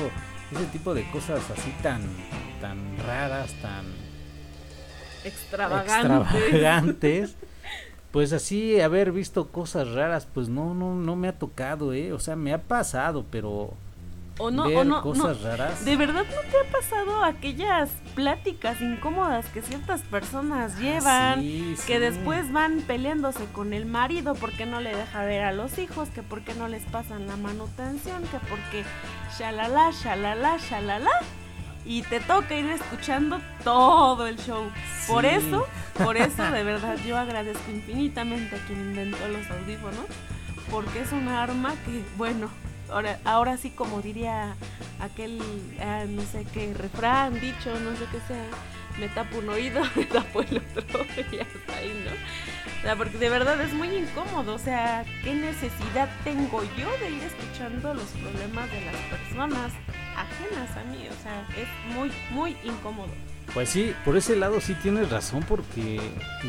ese 0.52 0.66
tipo 0.68 0.94
de 0.94 1.10
cosas 1.12 1.42
así 1.52 1.72
tan, 1.84 2.02
tan 2.62 2.98
raras, 3.06 3.52
tan 3.62 3.86
Extravagantes. 5.24 5.96
extravagantes. 5.96 7.36
Pues 8.12 8.34
así, 8.34 8.80
haber 8.82 9.12
visto 9.14 9.48
cosas 9.50 9.90
raras, 9.94 10.28
pues 10.34 10.50
no, 10.50 10.74
no, 10.74 10.96
no 10.96 11.16
me 11.16 11.30
ha 11.30 11.40
tocado, 11.40 11.94
eh. 11.94 12.12
O 12.12 12.20
sea, 12.20 12.36
me 12.36 12.52
ha 12.54 12.62
pasado, 12.62 13.26
pero 13.32 13.74
O 14.38 14.52
no, 14.52 14.66
ver 14.68 14.78
o 14.80 14.84
no, 14.84 15.02
cosas 15.02 15.40
no. 15.40 15.48
raras. 15.48 15.86
¿De 15.86 15.96
verdad 15.96 16.26
no 16.26 16.42
te 16.52 16.58
ha 16.58 16.72
pasado 16.72 17.24
aquellas 17.24 17.90
pláticas 18.14 18.82
incómodas 18.82 19.46
que 19.48 19.62
ciertas 19.62 20.02
personas 20.02 20.78
llevan? 20.78 21.40
Ah, 21.40 21.42
sí, 21.42 21.76
que 21.88 21.94
sí. 21.96 22.00
después 22.00 22.52
van 22.52 22.82
peleándose 22.82 23.46
con 23.54 23.72
el 23.72 23.86
marido 23.86 24.34
porque 24.36 24.66
no 24.66 24.82
le 24.82 24.94
deja 24.94 25.24
ver 25.24 25.44
a 25.44 25.54
los 25.54 25.78
hijos, 25.78 26.10
que 26.10 26.22
porque 26.22 26.54
no 26.56 26.68
les 26.68 26.84
pasan 26.84 27.28
la 27.28 27.38
manutención, 27.38 28.24
que 28.24 28.40
porque 28.50 28.84
shalala, 29.40 29.92
shalala, 29.92 30.58
shalala. 30.58 31.12
Y 31.86 32.04
te 32.04 32.20
toca 32.20 32.56
ir 32.56 32.70
escuchando 32.70 33.40
todo 33.64 34.28
el 34.28 34.38
show. 34.38 34.70
Por 35.08 35.26
eso, 35.26 35.66
por 35.98 36.18
eso 36.18 36.44
de 36.44 36.64
verdad 36.72 36.98
yo 37.06 37.18
agradezco 37.18 37.72
infinitamente 37.72 38.56
a 38.56 38.60
quien 38.66 38.80
inventó 38.80 39.28
los 39.28 39.50
audífonos, 39.50 40.06
porque 40.70 41.02
es 41.02 41.12
una 41.12 41.44
arma 41.44 41.74
que, 41.86 42.04
bueno, 42.18 42.50
ahora, 42.90 43.20
ahora 43.26 43.58
sí 43.58 43.72
como 43.72 44.02
diría 44.02 44.56
aquel, 45.00 45.42
ah, 45.82 46.04
no 46.08 46.22
sé 46.22 46.46
qué, 46.54 46.74
refrán, 46.74 47.40
dicho, 47.40 47.74
no 47.80 47.92
sé 47.96 48.06
qué 48.12 48.20
sea, 48.28 48.46
me 49.00 49.08
tapo 49.10 49.38
un 49.40 49.50
oído, 49.50 49.82
me 49.96 50.06
tapo 50.06 50.42
el 50.42 50.58
otro 50.58 51.06
y 51.32 51.40
hasta 51.40 51.78
ahí, 51.78 52.04
¿no? 52.06 52.12
O 52.80 52.84
sea, 52.84 52.96
porque 52.96 53.18
de 53.18 53.30
verdad 53.30 53.62
es 53.62 53.74
muy 53.74 53.90
incómodo, 53.90 54.56
o 54.56 54.60
sea, 54.60 55.06
¿qué 55.24 55.34
necesidad 55.34 56.10
tengo 56.24 56.64
yo 56.78 56.90
de 57.00 57.12
ir 57.12 57.24
escuchando 57.24 57.94
los 57.94 58.06
problemas 58.06 58.72
de 58.72 58.86
las 58.86 58.96
personas 58.96 59.72
ajenas 60.16 60.78
a 60.78 60.84
mí? 60.86 61.08
O 61.08 61.24
sea, 61.24 61.48
es 61.58 61.96
muy, 61.96 62.12
muy 62.32 62.58
incómodo. 62.64 63.10
Pues 63.54 63.70
sí, 63.70 63.94
por 64.06 64.18
ese 64.18 64.36
lado 64.36 64.62
sí 64.62 64.74
tienes 64.76 65.10
razón 65.12 65.44
porque 65.48 66.00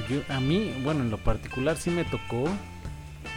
yo 0.08 0.22
a 0.28 0.40
mí, 0.40 0.74
bueno, 0.82 1.00
en 1.00 1.10
lo 1.10 1.18
particular 1.18 1.76
sí 1.76 1.90
me 1.90 2.04
tocó 2.04 2.48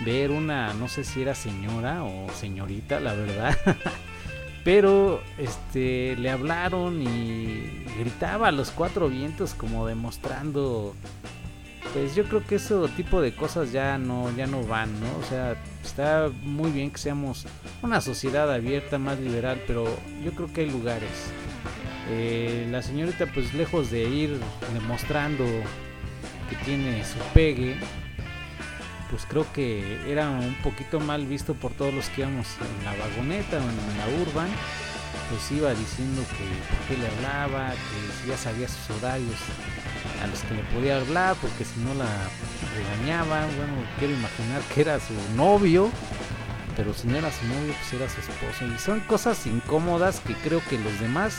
ver 0.06 0.32
una, 0.32 0.74
no 0.74 0.88
sé 0.88 1.04
si 1.04 1.22
era 1.22 1.36
señora 1.36 2.04
o 2.04 2.30
señorita, 2.34 3.00
la 3.00 3.14
verdad. 3.14 3.58
Pero 4.66 5.22
este 5.38 6.18
le 6.18 6.30
hablaron 6.30 7.02
y 7.02 7.86
gritaba 8.00 8.50
a 8.50 8.52
los 8.52 8.72
cuatro 8.72 9.08
vientos 9.08 9.54
como 9.54 9.88
demostrando 9.88 10.94
pues 11.94 12.14
yo 12.14 12.26
creo 12.26 12.44
que 12.46 12.56
ese 12.56 12.76
tipo 12.98 13.22
de 13.22 13.34
cosas 13.34 13.72
ya 13.72 13.98
no 13.98 14.36
ya 14.36 14.48
no 14.48 14.64
van, 14.64 14.90
¿no? 15.00 15.18
O 15.18 15.24
sea, 15.24 15.56
está 15.82 16.30
muy 16.44 16.72
bien 16.72 16.92
que 16.92 16.98
seamos 16.98 17.46
una 17.82 18.02
sociedad 18.02 18.52
abierta, 18.52 18.98
más 18.98 19.18
liberal, 19.20 19.62
pero 19.66 19.86
yo 20.24 20.32
creo 20.32 20.52
que 20.52 20.62
hay 20.62 20.72
lugares. 20.72 21.32
Eh, 22.10 22.68
la 22.70 22.82
señorita 22.82 23.28
pues 23.28 23.54
lejos 23.54 23.92
de 23.92 24.10
ir 24.10 24.40
demostrando 24.74 25.46
que 26.50 26.56
tiene 26.66 27.04
su 27.06 27.18
pegue, 27.34 27.78
pues 29.16 29.26
creo 29.30 29.46
que 29.54 30.12
era 30.12 30.30
un 30.30 30.56
poquito 30.56 31.00
mal 31.00 31.26
visto 31.26 31.54
por 31.54 31.72
todos 31.72 31.94
los 31.94 32.10
que 32.10 32.24
íbamos 32.24 32.48
en 32.60 32.84
la 32.84 32.92
vagoneta 32.92 33.56
o 33.56 33.62
en 33.62 33.98
la 33.98 34.22
urban, 34.22 34.50
pues 35.30 35.58
iba 35.58 35.74
diciendo 35.74 36.22
que 36.38 36.44
por 36.76 36.80
qué 36.86 36.98
le 37.02 37.08
hablaba, 37.08 37.72
que 37.72 38.22
si 38.22 38.28
ya 38.28 38.38
sabía 38.38 38.68
sus 38.68 38.98
horarios 38.98 39.38
a 40.22 40.28
los 40.28 40.42
que 40.42 40.56
le 40.56 40.64
podía 40.64 40.98
hablar, 40.98 41.38
porque 41.42 41.64
si 41.64 41.80
no 41.80 41.94
la 41.94 42.10
regañaban, 42.76 43.48
bueno, 43.56 43.74
quiero 44.00 44.14
imaginar 44.16 44.62
que 44.74 44.82
era 44.82 45.00
su 45.00 45.14
novio, 45.38 45.90
pero 46.76 46.94
si 46.94 47.08
no 47.08 47.16
era 47.16 47.32
su 47.32 47.46
novio, 47.46 47.74
pues 47.74 47.94
era 47.94 48.10
su 48.10 48.20
esposo, 48.20 48.68
y 48.68 48.78
son 48.78 49.00
cosas 49.00 49.48
incómodas 49.48 50.20
que 50.20 50.34
creo 50.34 50.62
que 50.70 50.78
los 50.78 51.00
demás 51.00 51.38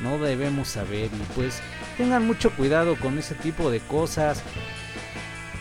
no 0.00 0.18
debemos 0.18 0.68
saber, 0.68 1.06
y 1.06 1.34
pues 1.34 1.62
tengan 1.96 2.26
mucho 2.26 2.50
cuidado 2.50 2.94
con 2.96 3.18
ese 3.18 3.34
tipo 3.36 3.70
de 3.70 3.80
cosas, 3.80 4.42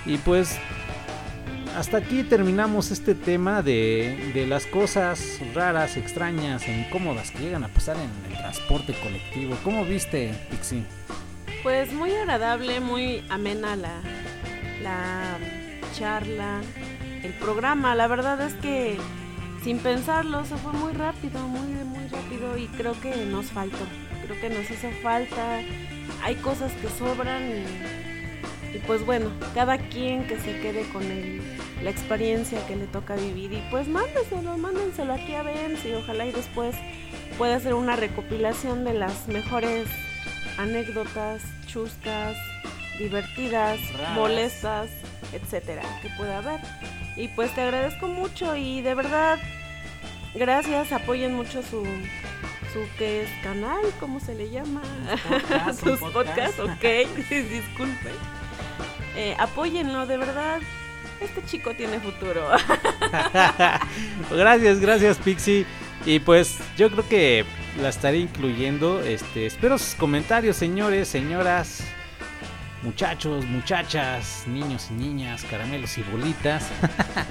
y 0.06 0.18
pues 0.18 0.60
hasta 1.76 1.98
aquí 1.98 2.24
terminamos 2.24 2.92
este 2.92 3.16
tema 3.16 3.62
de, 3.62 4.32
de 4.34 4.48
las 4.48 4.66
cosas 4.66 5.40
raras, 5.54 5.98
extrañas 5.98 6.68
e 6.68 6.72
incómodas 6.78 7.32
que 7.32 7.40
llegan 7.40 7.64
a 7.64 7.68
pasar 7.68 7.98
en 7.98 8.32
el 8.32 8.38
transporte 8.38 8.94
colectivo. 8.94 9.56
¿Cómo 9.64 9.84
viste, 9.86 10.34
Pixie? 10.50 10.84
Pues 11.64 11.92
muy 11.94 12.12
agradable, 12.12 12.80
muy 12.80 13.24
amena 13.30 13.76
la, 13.76 14.00
la 14.82 15.38
charla, 15.98 16.62
el 17.24 17.34
programa. 17.34 17.96
La 17.96 18.08
verdad 18.08 18.40
es 18.42 18.54
que 18.56 18.98
sin 19.64 19.80
pensarlo 19.80 20.46
se 20.46 20.56
fue 20.58 20.74
muy 20.74 20.94
rápido, 20.94 21.40
muy, 21.48 21.68
muy 21.84 22.08
rápido 22.08 22.58
y 22.58 22.68
creo 22.68 23.00
que 23.02 23.26
nos 23.26 23.48
faltó. 23.48 23.86
creo 24.26 24.40
que 24.40 24.50
nos 24.50 24.70
hizo 24.72 24.90
falta, 25.02 25.60
hay 26.24 26.36
cosas 26.36 26.72
que 26.74 26.88
sobran 26.98 27.44
y, 27.50 28.78
y 28.78 28.80
pues 28.88 29.06
bueno, 29.06 29.30
cada 29.54 29.78
quien 29.78 30.26
que 30.28 30.38
se 30.40 30.60
quede 30.62 30.84
con 30.94 31.04
el- 31.04 31.42
la 31.84 31.90
experiencia 31.90 32.66
que 32.68 32.76
le 32.76 32.88
toca 32.88 33.16
vivir 33.16 33.54
y 33.54 33.64
pues 33.70 33.88
mándenselo, 33.88 34.58
mándenselo 34.58 35.14
aquí 35.14 35.34
a 35.36 35.44
Benz 35.44 35.86
y 35.86 35.94
ojalá 35.94 36.26
y 36.26 36.32
después 36.32 36.76
pueda 37.38 37.56
hacer 37.56 37.74
una 37.74 37.96
recopilación 37.96 38.84
de 38.86 38.94
las 38.94 39.28
mejores 39.28 39.88
anécdotas 40.58 41.42
chuscas, 41.68 42.38
divertidas, 42.98 43.80
Raras. 43.94 44.12
molestas, 44.16 44.90
etcétera, 45.34 45.84
que 46.02 46.10
pueda 46.18 46.38
haber. 46.38 46.62
Y 47.18 47.28
pues 47.30 47.54
te 47.54 47.62
agradezco 47.62 48.08
mucho 48.08 48.56
y 48.56 48.82
de 48.82 48.96
verdad, 48.96 49.38
gracias, 50.34 50.92
apoyen 50.94 51.34
mucho 51.34 51.62
su, 51.62 51.84
su 52.74 52.80
que 52.98 53.24
es 53.24 53.30
canal, 53.44 53.82
¿cómo 54.00 54.20
se 54.20 54.34
le 54.36 54.50
llama? 54.50 54.82
podcast, 55.28 55.80
Sus 55.84 56.00
podcasts, 56.00 56.56
podcast. 56.56 56.60
ok, 56.60 57.30
disculpe. 57.30 58.12
Eh, 59.18 59.36
apóyenlo, 59.40 60.06
de 60.08 60.18
verdad. 60.18 60.62
Este 61.20 61.44
chico 61.46 61.74
tiene 61.74 62.00
futuro. 62.00 62.48
gracias, 64.32 64.80
gracias 64.80 65.18
Pixie. 65.18 65.66
Y 66.06 66.20
pues 66.20 66.60
yo 66.78 66.92
creo 66.92 67.08
que 67.08 67.46
la 67.82 67.90
estaré 67.90 68.20
incluyendo. 68.20 69.02
Este, 69.02 69.46
espero 69.46 69.78
sus 69.78 69.96
comentarios, 69.96 70.56
señores, 70.56 71.08
señoras, 71.08 71.84
muchachos, 72.84 73.46
muchachas, 73.46 74.44
niños 74.48 74.88
y 74.92 74.94
niñas, 74.94 75.44
caramelos 75.50 75.98
y 75.98 76.04
bolitas. 76.04 76.68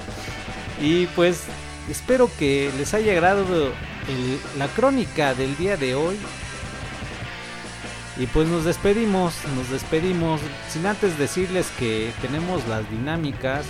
y 0.81 1.07
pues 1.09 1.45
espero 1.89 2.31
que 2.39 2.71
les 2.77 2.95
haya 2.95 3.13
agradado 3.13 3.73
la 4.59 4.69
crónica 4.69 5.35
del 5.35 5.57
día 5.57 5.77
de 5.77 5.95
hoy. 5.95 6.19
Y 8.17 8.27
pues 8.27 8.47
nos 8.49 8.65
despedimos, 8.65 9.35
nos 9.57 9.71
despedimos 9.71 10.41
sin 10.69 10.87
antes 10.87 11.19
decirles 11.19 11.71
que 11.79 12.13
tenemos 12.23 12.67
las 12.69 12.89
dinámicas. 12.91 13.67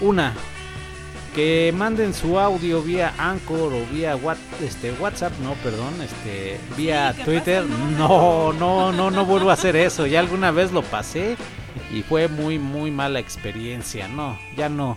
Una, 0.00 0.32
que 1.34 1.72
manden 1.76 2.12
su 2.14 2.38
audio 2.40 2.82
vía 2.82 3.12
Anchor 3.18 3.72
o 3.72 3.86
vía 3.92 4.16
What- 4.16 4.36
este, 4.64 4.90
WhatsApp, 4.92 5.32
no, 5.42 5.52
perdón, 5.62 5.94
este, 6.02 6.58
vía 6.76 7.14
Twitter. 7.24 7.64
No, 7.96 8.52
no, 8.52 8.90
no, 8.92 9.10
no 9.12 9.24
vuelvo 9.24 9.50
a 9.50 9.52
hacer 9.54 9.76
eso. 9.76 10.06
Ya 10.06 10.20
alguna 10.20 10.50
vez 10.50 10.72
lo 10.72 10.82
pasé 10.82 11.36
y 11.94 12.02
fue 12.02 12.26
muy, 12.26 12.58
muy 12.58 12.90
mala 12.90 13.20
experiencia. 13.20 14.08
No, 14.08 14.36
ya 14.56 14.68
no. 14.68 14.96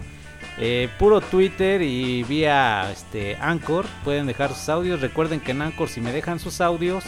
Eh, 0.58 0.90
puro 0.98 1.22
Twitter 1.22 1.82
y 1.84 2.24
vía 2.24 2.90
este, 2.92 3.36
Anchor 3.38 3.86
pueden 4.04 4.26
dejar 4.26 4.50
sus 4.56 4.70
audios. 4.70 5.02
Recuerden 5.02 5.40
que 5.40 5.52
en 5.52 5.62
Anchor 5.62 5.88
si 5.88 6.02
me 6.02 6.12
dejan 6.12 6.40
sus 6.40 6.62
audios, 6.62 7.04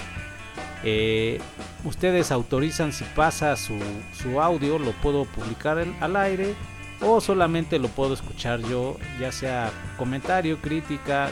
eh, 0.84 1.40
ustedes 1.86 2.32
autorizan 2.32 2.92
si 2.92 3.04
pasa 3.16 3.56
su, 3.56 3.78
su 4.14 4.42
audio, 4.42 4.80
lo 4.80 4.92
puedo 4.92 5.26
publicar 5.26 5.86
al 6.00 6.16
aire 6.16 6.56
o 7.02 7.22
solamente 7.22 7.80
lo 7.80 7.88
puedo 7.90 8.14
escuchar 8.14 8.62
yo, 8.62 8.98
ya 9.20 9.32
sea 9.32 9.72
comentario, 9.98 10.60
crítica, 10.62 11.32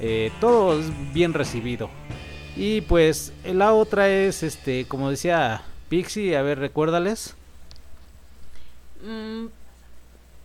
eh, 0.00 0.30
todo 0.40 0.78
es 0.78 0.86
bien 1.12 1.32
recibido. 1.32 1.90
Y 2.56 2.82
pues 2.82 3.32
la 3.44 3.72
otra 3.72 4.08
es, 4.08 4.42
este, 4.42 4.86
como 4.86 5.10
decía 5.10 5.62
Pixie, 5.88 6.36
a 6.36 6.42
ver, 6.42 6.58
recuérdales. 6.58 7.34
Mm, 9.04 9.46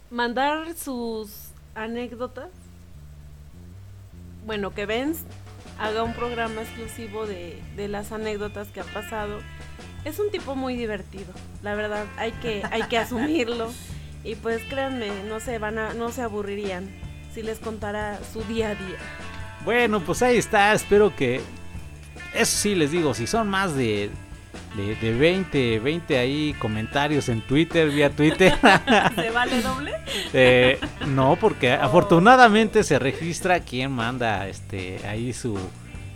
mandar 0.10 0.73
sus 0.76 1.31
anécdotas. 1.73 2.49
Bueno, 4.45 4.73
que 4.73 4.85
Benz 4.85 5.23
haga 5.82 6.03
un 6.03 6.14
programa 6.14 6.62
exclusivo 6.62 7.26
de, 7.26 7.60
de 7.76 7.88
las 7.88 8.12
anécdotas 8.12 8.68
que 8.70 8.82
ha 8.82 8.84
pasado. 8.84 9.40
Es 10.06 10.20
un 10.20 10.32
tipo 10.32 10.56
muy 10.56 10.76
divertido, 10.76 11.34
la 11.64 11.76
verdad, 11.76 12.06
hay 12.18 12.32
que, 12.34 12.64
hay 12.72 12.84
que 12.84 12.98
asumirlo. 12.98 13.72
Y 14.24 14.36
pues 14.36 14.62
créanme, 14.70 15.10
no 15.28 15.40
se 15.40 15.58
van 15.58 15.80
a, 15.80 15.95
no 15.95 16.12
se 16.12 16.22
aburrirían 16.22 16.88
si 17.34 17.41
les 17.41 17.58
contara 17.58 18.20
su 18.32 18.44
día 18.44 18.70
a 18.70 18.76
día. 18.76 18.98
Bueno, 19.66 19.99
pues 19.99 20.22
ahí 20.22 20.38
está, 20.38 20.74
espero 20.74 21.16
que... 21.16 21.41
Eso 22.36 22.56
sí, 22.56 22.76
les 22.76 22.91
digo, 22.91 23.16
si 23.16 23.26
son 23.26 23.49
más 23.49 23.76
de, 23.76 24.12
de, 24.76 24.95
de 24.95 25.14
20, 25.14 25.80
20 25.80 26.18
ahí 26.18 26.56
comentarios 26.60 27.27
en 27.30 27.41
Twitter, 27.41 27.89
vía 27.89 28.10
Twitter. 28.10 28.53
¿Se 29.15 29.30
vale 29.31 29.61
doble? 29.61 29.91
Eh, 30.34 30.80
no, 31.07 31.35
porque 31.35 31.73
afortunadamente 31.73 32.84
se 32.84 32.98
registra 32.99 33.60
quien 33.60 33.91
manda 33.91 34.48
este 34.48 34.99
ahí 35.07 35.34
su, 35.34 35.57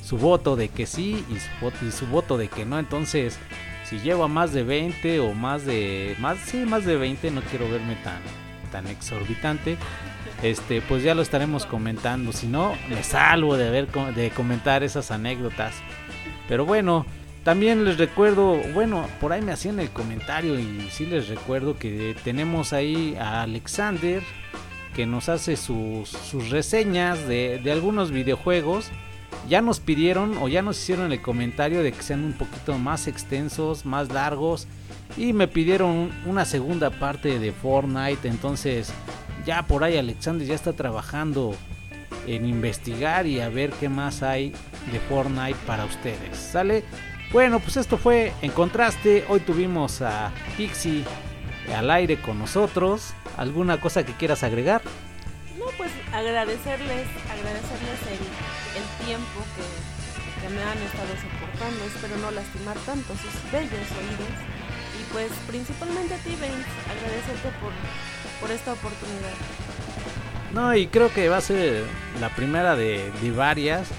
su 0.03 0.17
voto 0.17 0.55
de 0.55 0.69
que 0.69 0.85
sí 0.85 1.23
y 1.29 1.39
su, 1.39 1.49
voto- 1.61 1.85
y 1.85 1.91
su 1.91 2.07
voto 2.07 2.37
de 2.37 2.47
que 2.47 2.65
no. 2.65 2.79
Entonces, 2.79 3.37
si 3.83 3.99
llevo 3.99 4.23
a 4.23 4.27
más 4.27 4.53
de 4.53 4.63
20 4.63 5.19
o 5.19 5.33
más 5.33 5.65
de 5.65 6.15
más 6.19 6.37
sí, 6.45 6.57
más 6.59 6.85
de 6.85 6.95
20, 6.97 7.31
no 7.31 7.41
quiero 7.41 7.69
verme 7.69 7.95
tan 8.03 8.19
tan 8.71 8.87
exorbitante. 8.87 9.77
Este, 10.43 10.81
pues 10.81 11.01
ya 11.03 11.15
lo 11.15 11.21
estaremos 11.21 11.65
comentando. 11.65 12.31
Si 12.33 12.47
no, 12.47 12.73
me 12.89 13.03
salvo 13.03 13.57
de 13.57 13.69
ver 13.69 13.87
de 14.15 14.29
comentar 14.31 14.83
esas 14.83 15.11
anécdotas. 15.11 15.73
Pero 16.47 16.65
bueno, 16.65 17.05
también 17.45 17.85
les 17.85 17.99
recuerdo, 17.99 18.59
bueno, 18.73 19.07
por 19.21 19.31
ahí 19.31 19.43
me 19.43 19.51
hacían 19.51 19.79
el 19.79 19.91
comentario 19.91 20.59
y 20.59 20.89
sí 20.89 21.05
les 21.05 21.27
recuerdo 21.27 21.77
que 21.77 22.15
tenemos 22.23 22.73
ahí 22.73 23.15
a 23.19 23.43
Alexander 23.43 24.23
que 24.95 25.05
nos 25.05 25.29
hace 25.29 25.55
sus, 25.55 26.09
reseñas 26.49 27.27
de 27.27 27.71
algunos 27.71 28.09
videojuegos. 28.09 28.89
Ya 29.47 29.61
nos 29.61 29.79
pidieron 29.79 30.39
o 30.39 30.47
ya 30.47 30.63
nos 30.63 30.81
hicieron 30.81 31.11
el 31.11 31.21
comentario 31.21 31.83
de 31.83 31.91
que 31.91 32.01
sean 32.01 32.23
un 32.23 32.33
poquito 32.33 32.79
más 32.79 33.05
extensos, 33.05 33.85
más 33.85 34.11
largos. 34.11 34.67
Y 35.15 35.33
me 35.33 35.47
pidieron 35.47 36.09
una 36.25 36.45
segunda 36.45 36.89
parte 36.89 37.37
de 37.37 37.51
Fortnite. 37.51 38.27
Entonces 38.27 38.91
ya 39.45 39.67
por 39.67 39.83
ahí 39.83 39.97
Alexander 39.97 40.47
ya 40.47 40.55
está 40.55 40.73
trabajando 40.73 41.55
en 42.25 42.47
investigar 42.47 43.27
y 43.27 43.39
a 43.39 43.49
ver 43.49 43.69
qué 43.69 43.87
más 43.87 44.23
hay 44.23 44.51
de 44.91 44.99
Fortnite 45.07 45.59
para 45.67 45.85
ustedes. 45.85 46.35
¿Sale? 46.37 46.83
Bueno, 47.31 47.59
pues 47.59 47.77
esto 47.77 47.97
fue 47.97 48.33
En 48.41 48.51
Contraste. 48.51 49.25
Hoy 49.27 49.41
tuvimos 49.41 50.01
a 50.01 50.31
Pixie 50.55 51.03
al 51.75 51.91
aire 51.91 52.19
con 52.21 52.39
nosotros. 52.39 53.13
¿Alguna 53.37 53.79
cosa 53.81 54.05
que 54.05 54.13
quieras 54.13 54.43
agregar? 54.43 54.81
No, 55.59 55.65
pues 55.77 55.91
agradecerles, 56.13 57.07
agradecerles 57.29 57.99
el, 58.07 58.21
el 58.79 59.05
tiempo 59.05 59.41
que, 59.55 60.41
que 60.41 60.53
me 60.53 60.61
han 60.63 60.77
estado 60.77 61.09
soportando. 61.21 61.83
Espero 61.85 62.17
no 62.17 62.31
lastimar 62.31 62.77
tanto 62.85 63.13
sus 63.15 63.51
bellos 63.51 63.73
oídos. 63.73 64.33
Y 64.97 65.03
pues 65.11 65.31
principalmente 65.47 66.13
a 66.13 66.17
ti, 66.19 66.29
Vince, 66.29 66.69
agradecerte 66.89 67.49
por, 67.59 67.73
por 68.39 68.51
esta 68.51 68.71
oportunidad. 68.73 69.33
No, 70.53 70.73
y 70.73 70.87
creo 70.87 71.11
que 71.13 71.27
va 71.27 71.37
a 71.37 71.41
ser 71.41 71.83
la 72.21 72.29
primera 72.29 72.77
de, 72.77 73.11
de 73.21 73.31
varias. 73.31 73.89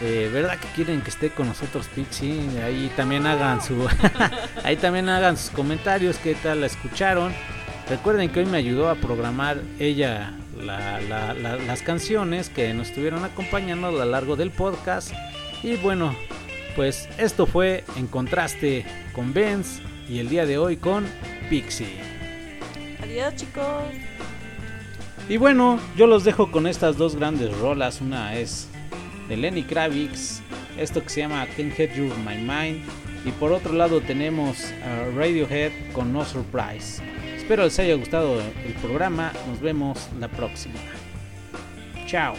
Eh, 0.00 0.30
¿Verdad 0.32 0.58
que 0.58 0.68
quieren 0.76 1.00
que 1.02 1.10
esté 1.10 1.30
con 1.30 1.48
nosotros 1.48 1.88
Pixie? 1.94 2.40
Ahí 2.64 2.90
también 2.96 3.26
hagan 3.26 3.60
su 3.60 3.86
ahí 4.64 4.76
también 4.76 5.08
hagan 5.08 5.36
sus 5.36 5.50
comentarios, 5.50 6.16
qué 6.18 6.34
tal 6.36 6.60
la 6.60 6.66
escucharon. 6.66 7.32
Recuerden 7.88 8.30
que 8.30 8.40
hoy 8.40 8.46
me 8.46 8.58
ayudó 8.58 8.90
a 8.90 8.94
programar 8.94 9.58
ella 9.80 10.34
la- 10.60 11.00
la- 11.00 11.34
la- 11.34 11.56
las 11.56 11.82
canciones 11.82 12.48
que 12.48 12.72
nos 12.74 12.88
estuvieron 12.88 13.24
acompañando 13.24 13.88
a 13.88 13.90
lo 13.90 14.04
largo 14.04 14.36
del 14.36 14.50
podcast. 14.50 15.12
Y 15.64 15.74
bueno, 15.76 16.14
pues 16.76 17.08
esto 17.18 17.46
fue 17.46 17.82
en 17.96 18.06
contraste 18.06 18.84
con 19.14 19.32
Benz 19.34 19.80
y 20.08 20.20
el 20.20 20.28
día 20.28 20.46
de 20.46 20.58
hoy 20.58 20.76
con 20.76 21.06
Pixie. 21.50 21.96
Adiós, 23.02 23.34
chicos. 23.34 23.64
Y 25.28 25.36
bueno, 25.38 25.80
yo 25.96 26.06
los 26.06 26.22
dejo 26.24 26.52
con 26.52 26.66
estas 26.68 26.96
dos 26.96 27.16
grandes 27.16 27.56
rolas. 27.58 28.00
Una 28.00 28.36
es 28.36 28.68
de 29.28 29.36
Lenny 29.36 29.62
Kravitz, 29.62 30.40
esto 30.78 31.02
que 31.02 31.08
se 31.10 31.20
llama 31.20 31.46
Can't 31.56 31.74
Get 31.74 31.94
You 31.94 32.12
My 32.24 32.36
Mind. 32.36 32.82
Y 33.24 33.30
por 33.32 33.52
otro 33.52 33.72
lado 33.72 34.00
tenemos 34.00 34.72
a 34.84 35.10
Radiohead 35.14 35.72
con 35.92 36.12
No 36.12 36.24
Surprise. 36.24 37.02
Espero 37.36 37.64
les 37.64 37.78
haya 37.78 37.94
gustado 37.94 38.40
el 38.40 38.72
programa. 38.80 39.32
Nos 39.48 39.60
vemos 39.60 40.08
la 40.18 40.28
próxima. 40.28 40.78
Chao. 42.06 42.34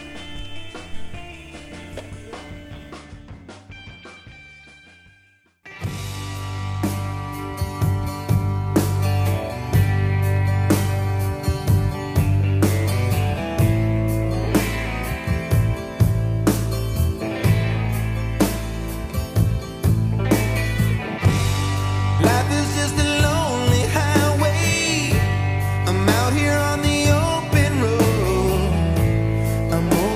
amor. 29.72 30.09